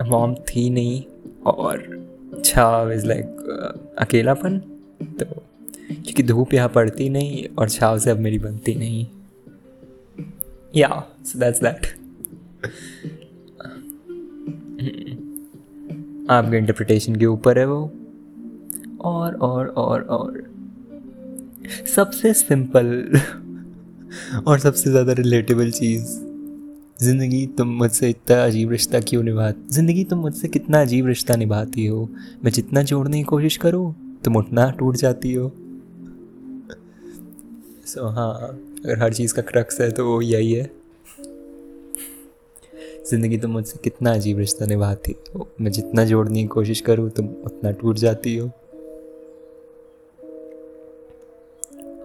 मॉम 0.09 0.35
थी 0.35 0.69
नहीं 0.69 1.03
और 1.45 2.06
छाव 2.45 2.91
इज़ 2.91 3.05
लाइक 3.05 3.95
अकेलापन? 3.99 4.57
तो 5.19 5.25
क्योंकि 5.87 6.23
धूप 6.23 6.53
यहाँ 6.53 6.69
पड़ती 6.69 7.09
नहीं 7.09 7.45
और 7.59 7.69
छाव 7.69 7.99
से 7.99 8.09
अब 8.09 8.19
मेरी 8.19 8.39
बनती 8.39 8.75
नहीं। 8.75 9.05
या 10.75 11.03
सो 11.25 11.39
दैट्स 11.39 11.61
दैट 11.63 11.87
आपके 16.29 16.57
इंटरप्रिटेशन 16.57 17.15
के 17.15 17.25
ऊपर 17.25 17.59
है 17.59 17.65
वो। 17.65 17.91
और 19.01 19.35
और 19.35 19.67
और 19.67 20.01
और। 20.01 20.43
सबसे 21.95 22.33
सिंपल 22.33 23.19
और 24.47 24.59
सबसे 24.59 24.89
ज़्यादा 24.89 25.13
रिलेटेबल 25.13 25.71
चीज़। 25.71 26.36
ज़िंदगी 27.01 27.45
तुम 27.47 27.67
मुझसे 27.77 28.09
इतना 28.09 28.43
अजीब 28.45 28.71
रिश्ता 28.71 28.99
क्यों 28.99 29.23
निभा 29.23 29.49
ज़िंदगी 29.71 30.03
तुम 30.03 30.19
मुझसे 30.19 30.47
कितना 30.47 30.81
अजीब 30.81 31.07
रिश्ता 31.07 31.35
निभाती 31.35 31.85
हो? 31.85 32.09
मैं 32.43 32.51
जितना 32.51 32.81
जोड़ने 32.81 33.17
की 33.17 33.23
कोशिश 33.23 33.57
करूँ 33.57 33.93
तुम 34.25 34.37
उतना 34.37 34.69
टूट 34.69 34.95
जाती 34.95 35.33
हो। 35.33 35.51
सो 37.85 37.99
so, 37.99 38.15
हाँ 38.15 38.33
अगर 38.85 39.03
हर 39.03 39.13
चीज़ 39.13 39.33
का 39.33 39.41
क्रक्स 39.41 39.81
है 39.81 39.91
तो 39.91 40.05
वो 40.05 40.21
यही 40.21 40.51
है। 40.53 40.69
ज़िंदगी 43.11 43.37
तुम 43.37 43.51
मुझसे 43.51 43.79
कितना 43.83 44.13
अजीब 44.13 44.39
रिश्ता 44.39 44.65
निभाती 44.65 45.15
हो? 45.35 45.47
मैं 45.61 45.71
जितना 45.71 46.05
जोड़ने 46.05 46.41
की 46.41 46.47
कोशिश 46.47 46.81
करूँ 46.81 47.09
तुम 47.09 47.27
उतना 47.45 47.71
टूट 47.71 47.97
जाती 47.97 48.35
हो। 48.37 48.47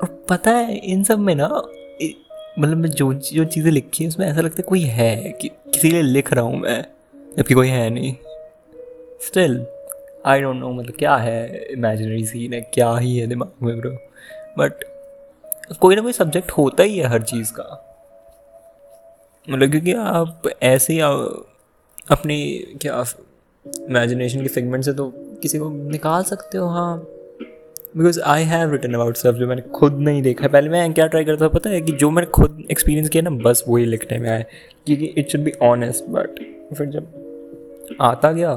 और 0.02 0.24
पता 0.28 0.50
है 0.50 0.76
इन 0.76 1.04
सब 1.04 1.18
में 1.18 1.34
ना 1.34 1.62
मतलब 2.58 2.76
मैं 2.76 2.88
जो 2.90 3.12
जो 3.14 3.44
चीज़ें 3.44 3.70
लिखी 3.72 4.04
है, 4.04 4.08
उसमें 4.08 4.26
ऐसा 4.26 4.40
लगता 4.40 4.56
है 4.58 4.62
कोई 4.62 4.80
है 4.80 5.16
कि, 5.40 5.48
किसी 5.48 5.90
लिए 5.90 6.02
लिख 6.02 6.32
रहा 6.32 6.44
हूँ 6.44 6.58
मैं, 6.58 6.84
जबकि 7.36 7.54
कोई 7.54 7.68
है 7.68 7.88
नहीं। 7.90 8.14
स्टिल 9.26 9.64
आई 10.26 10.40
डोंट 10.40 10.56
नो 10.56 10.72
मतलब 10.72 10.94
क्या 10.98 11.16
है 11.16 11.64
इमेजिनरी 11.72 12.24
सीन 12.26 12.52
है, 12.54 12.60
क्या 12.74 12.96
ही 12.96 13.16
है 13.18 13.26
दिमाग 13.26 13.52
में 13.62 13.76
ब्रो 13.80 13.90
बट 14.58 14.84
कोई 15.80 15.96
ना 15.96 16.02
कोई 16.02 16.12
सब्जेक्ट 16.12 16.50
होता 16.50 16.82
ही 16.82 16.98
है 16.98 17.08
हर 17.08 17.22
चीज़ 17.22 17.52
का। 17.52 17.64
मतलब 19.48 19.70
क्योंकि 19.70 19.92
आप 19.92 20.48
ऐसे 20.62 20.92
ही 20.92 20.98
अपनी, 21.00 22.38
क्या 22.82 23.04
इमेजिनेशन 23.64 24.42
के 24.42 24.48
सेगमेंट 24.48 24.84
से 24.84 24.92
तो 24.92 25.12
किसी 25.42 25.58
को 25.58 25.70
निकाल 25.90 26.22
सकते 26.24 26.58
हो 26.58 26.66
हाँ। 26.68 26.96
Because 27.96 28.20
I 28.20 28.42
have 28.42 28.72
written 28.72 28.94
about 28.94 29.16
सब 29.16 29.34
जो 29.34 29.46
मैंने 29.46 29.62
खुद 29.62 29.98
नहीं 29.98 30.22
देखा 30.22 30.48
पहले 30.48 30.68
मैं 30.68 30.92
क्या 30.92 31.06
ट्राई 31.06 31.24
करता 31.24 31.48
पता 31.48 31.70
है 31.70 31.80
कि 31.80 31.92
जो 31.92 32.10
मैंने 32.10 32.30
खुद 32.30 32.64
एक्सपीरियंस 32.70 33.08
किया 33.08 33.22
ना, 33.22 33.30
बस 33.30 33.64
वही 33.68 33.84
लिखने 33.84 34.18
में 34.18 34.30
आए 34.30 34.46
क्योंकि 34.86 35.04
it 35.04 35.28
should 35.28 35.40
be 35.40 35.52
honest 35.62 36.04
but 36.08 36.40
फिर 36.74 36.86
जब 36.86 37.06
आता 38.00 38.32
गया 38.32 38.54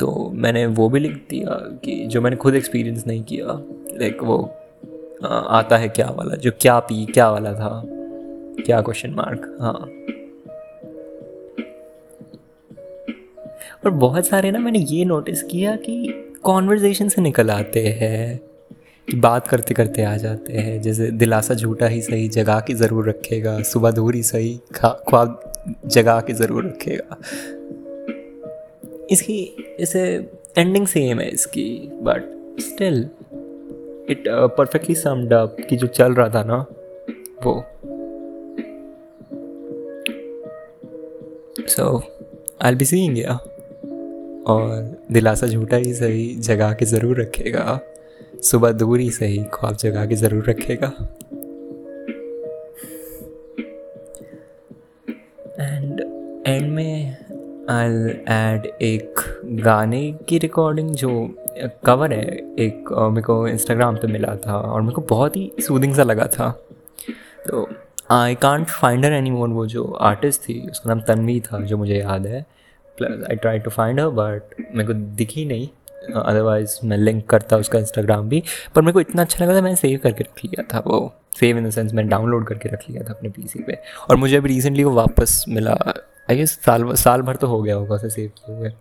तो 0.00 0.30
मैंने 0.34 0.66
वो 0.66 0.88
भी 0.88 1.00
लिख 1.00 1.12
दिया 1.30 1.78
कि 1.84 2.06
जो 2.06 2.20
मैंने 2.20 2.36
खुद 2.36 2.54
एक्सपीरियंस 2.54 3.06
नहीं 3.06 3.22
किया 3.22 3.46
लाइक 4.00 4.22
वो 4.22 4.54
आता 5.28 5.76
है 5.76 5.88
क्या 5.88 6.06
वाला, 6.10 6.34
जो 6.34 6.50
क्या 6.60 6.78
पी, 6.78 7.06
क्या 7.06 7.30
वाला 7.30 7.52
था, 7.52 7.82
क्या 8.64 8.80
क्वेश्चन 8.80 9.10
मार्क 9.10 9.58
हाँ। 9.60 9.90
और 13.84 13.90
बहुत 13.90 14.26
सारे 14.26 14.50
ना 14.50 14.58
मैंने 14.58 14.78
ये 14.78 15.04
नोटिस 15.04 15.42
किया 15.42 15.76
कि 15.76 16.26
कॉन्वर्जेशन 16.42 17.08
से 17.08 17.22
निकल 17.22 17.50
आते 17.50 17.80
हैं 18.00 18.40
कि 19.08 19.16
बात 19.16 19.48
करते 19.48 19.74
करते 19.74 20.02
आ 20.02 20.16
जाते 20.16 20.52
हैं। 20.52 20.80
जैसे 20.82 21.10
दिलासा 21.12 21.54
झूठा 21.54 21.86
ही 21.86 22.00
सही, 22.02 22.28
जगा 22.28 22.58
के 22.60 22.74
ज़रूर 22.74 23.08
रखेगा। 23.08 23.60
सुबह 23.62 23.90
दूर 23.90 24.14
ही 24.14 24.22
सही 24.22 24.60
ख्वाब 24.74 25.40
जगा 25.86 26.20
के 26.20 26.32
ज़रूर 26.32 26.64
रखेगा। 26.66 27.16
इसकी, 29.10 29.38
इसे 29.80 30.02
एंडिंग 30.58 30.86
सेम 30.86 31.20
है 31.20 31.28
इसकी 31.28 31.68
but 32.02 32.60
still 32.60 33.00
it 34.10 34.24
perfectly 34.28 34.94
summed 34.94 35.32
up 35.32 35.56
कि 35.68 35.76
जो 35.76 35.86
चल 35.86 36.14
रहा 36.14 36.28
था 36.28 36.42
ना, 36.44 36.64
वो। 37.44 37.64
सो 41.68 42.02
आई 42.62 42.74
बी 42.74 42.84
सीइंग 42.84 43.18
या 43.18 43.38
और 44.46 45.06
दिलासा 45.12 45.46
झूठा 45.46 45.76
ही 45.76 45.92
सही, 45.94 46.34
जगा 46.36 46.72
के 46.72 46.84
ज़रूर 46.86 47.20
रखेगा। 47.20 47.80
सुबह 48.42 48.72
दूर 48.72 49.00
ही 49.00 49.10
सही, 49.10 49.42
ख्वाब 49.54 49.76
जगा 49.76 50.04
के 50.06 50.14
ज़रूर 50.16 50.44
रखेगा। 50.50 50.92
एंड 55.60 56.00
एंड 56.46 56.70
में 56.72 57.16
आई 57.70 57.88
एड 58.28 58.66
एक 58.82 59.20
गाने 59.62 60.00
की 60.28 60.38
रिकॉर्डिंग 60.38 60.90
जो 60.94 61.10
कवर 61.84 62.12
है। 62.12 62.24
एक 62.58 62.92
मेरे 62.92 63.22
को 63.22 63.46
इंस्टाग्राम 63.48 63.96
पे 63.96 64.06
मिला 64.06 64.34
था 64.46 64.56
और 64.56 64.80
मेरे 64.82 64.94
को 64.94 65.02
बहुत 65.10 65.36
ही 65.36 65.50
सूदिंग 65.60 65.94
सा 65.94 66.02
लगा 66.02 66.26
था। 66.38 66.50
तो 67.46 67.68
आई 68.10 68.34
कॉन्ट 68.34 68.68
फाइंड 68.70 69.04
एनी 69.04 69.30
वो 69.30 69.66
जो 69.66 69.84
आर्टिस्ट 69.84 70.40
थी, 70.42 70.58
उसका 70.70 70.88
नाम 70.88 71.00
तन्वी 71.00 71.40
था, 71.40 71.60
जो 71.60 71.76
मुझे 71.76 71.94
याद 71.94 72.26
है। 72.26 72.44
I 73.02 73.36
try 73.36 73.58
to 73.58 73.70
find 73.70 74.00
her 74.00 74.08
but 74.08 74.54
मेरे 74.74 74.86
को 74.86 74.92
दिखी 75.16 75.44
नहीं। 75.44 75.68
अदरवाइज़ 76.16 76.78
मैं 76.84 76.96
लिंक 76.96 77.24
करता 77.30 77.56
उसका 77.56 77.78
इंस्टाग्राम 77.78 78.28
भी। 78.28 78.42
पर 78.74 78.82
मेरे 78.82 78.92
को 78.92 79.00
इतना 79.00 79.22
अच्छा 79.22 79.44
लगा 79.44 79.54
था, 79.56 79.60
मैंने 79.60 79.76
सेव 79.76 79.98
करके 80.02 80.24
रख 80.24 80.44
लिया 80.44 80.62
था 80.74 80.82
वो। 80.86 81.12
सेव 81.40 81.58
इन 81.58 81.68
द 81.68 81.70
सेंस 81.70 81.92
मैंने 81.92 82.08
डाउनलोड 82.08 82.46
करके 82.46 82.68
रख 82.68 82.84
लिया 82.90 83.02
था 83.02 83.12
अपने 83.12 83.28
पीसी 83.28 83.62
पे। 83.62 83.78
और 84.10 84.16
मुझे 84.16 84.36
अभी 84.36 84.48
रिसेंटली 84.48 84.84
वो 84.84 84.92
वापस 84.92 85.44
मिला। 85.48 85.76
आई 86.30 86.36
गेस 86.36 86.52
साल 86.66 86.92
साल 86.94 87.22
भर 87.22 87.36
तो 87.36 87.46
हो 87.46 87.60
गया 87.62 87.74
होगा 87.74 87.94
उसे 87.94 88.10
सेव 88.10 88.30
किए 88.38 88.56
हुए। 88.56 88.72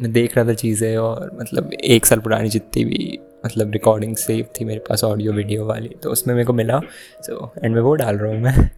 मैं 0.00 0.12
देख 0.12 0.36
रहा 0.36 0.46
था 0.48 0.54
चीज़ें 0.54 0.96
और 0.96 1.30
मतलब 1.40 1.72
एक 1.74 2.06
साल 2.06 2.20
पुरानी 2.20 2.48
जितनी 2.48 2.84
भी 2.84 3.18
मतलब 3.46 3.72
रिकॉर्डिंग 3.72 4.16
सेव 4.16 4.46
थी 4.54 4.64
मेरे 4.64 4.80
पास 4.80 5.04
ऑडियो 5.04 5.32
वीडियो 5.32 5.66
वाली 5.66 5.88
तो 6.02 6.10
उसमें 6.10 6.34
मेरे 6.34 6.46
को 6.46 6.52
मिला। 6.52 6.80
सो 7.20 7.52
एंड 7.64 7.74
मैं 7.74 7.82
वो 7.82 7.94
डाल 7.94 8.16
रहा 8.16 8.32
हूँ 8.32 8.40
मैं। 8.40 8.70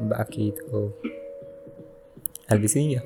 बाकी 0.00 0.50
तो 0.50 0.88
al 2.48 2.60
diseño 2.60 3.02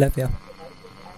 Love 0.00 0.16
you. 0.16 0.49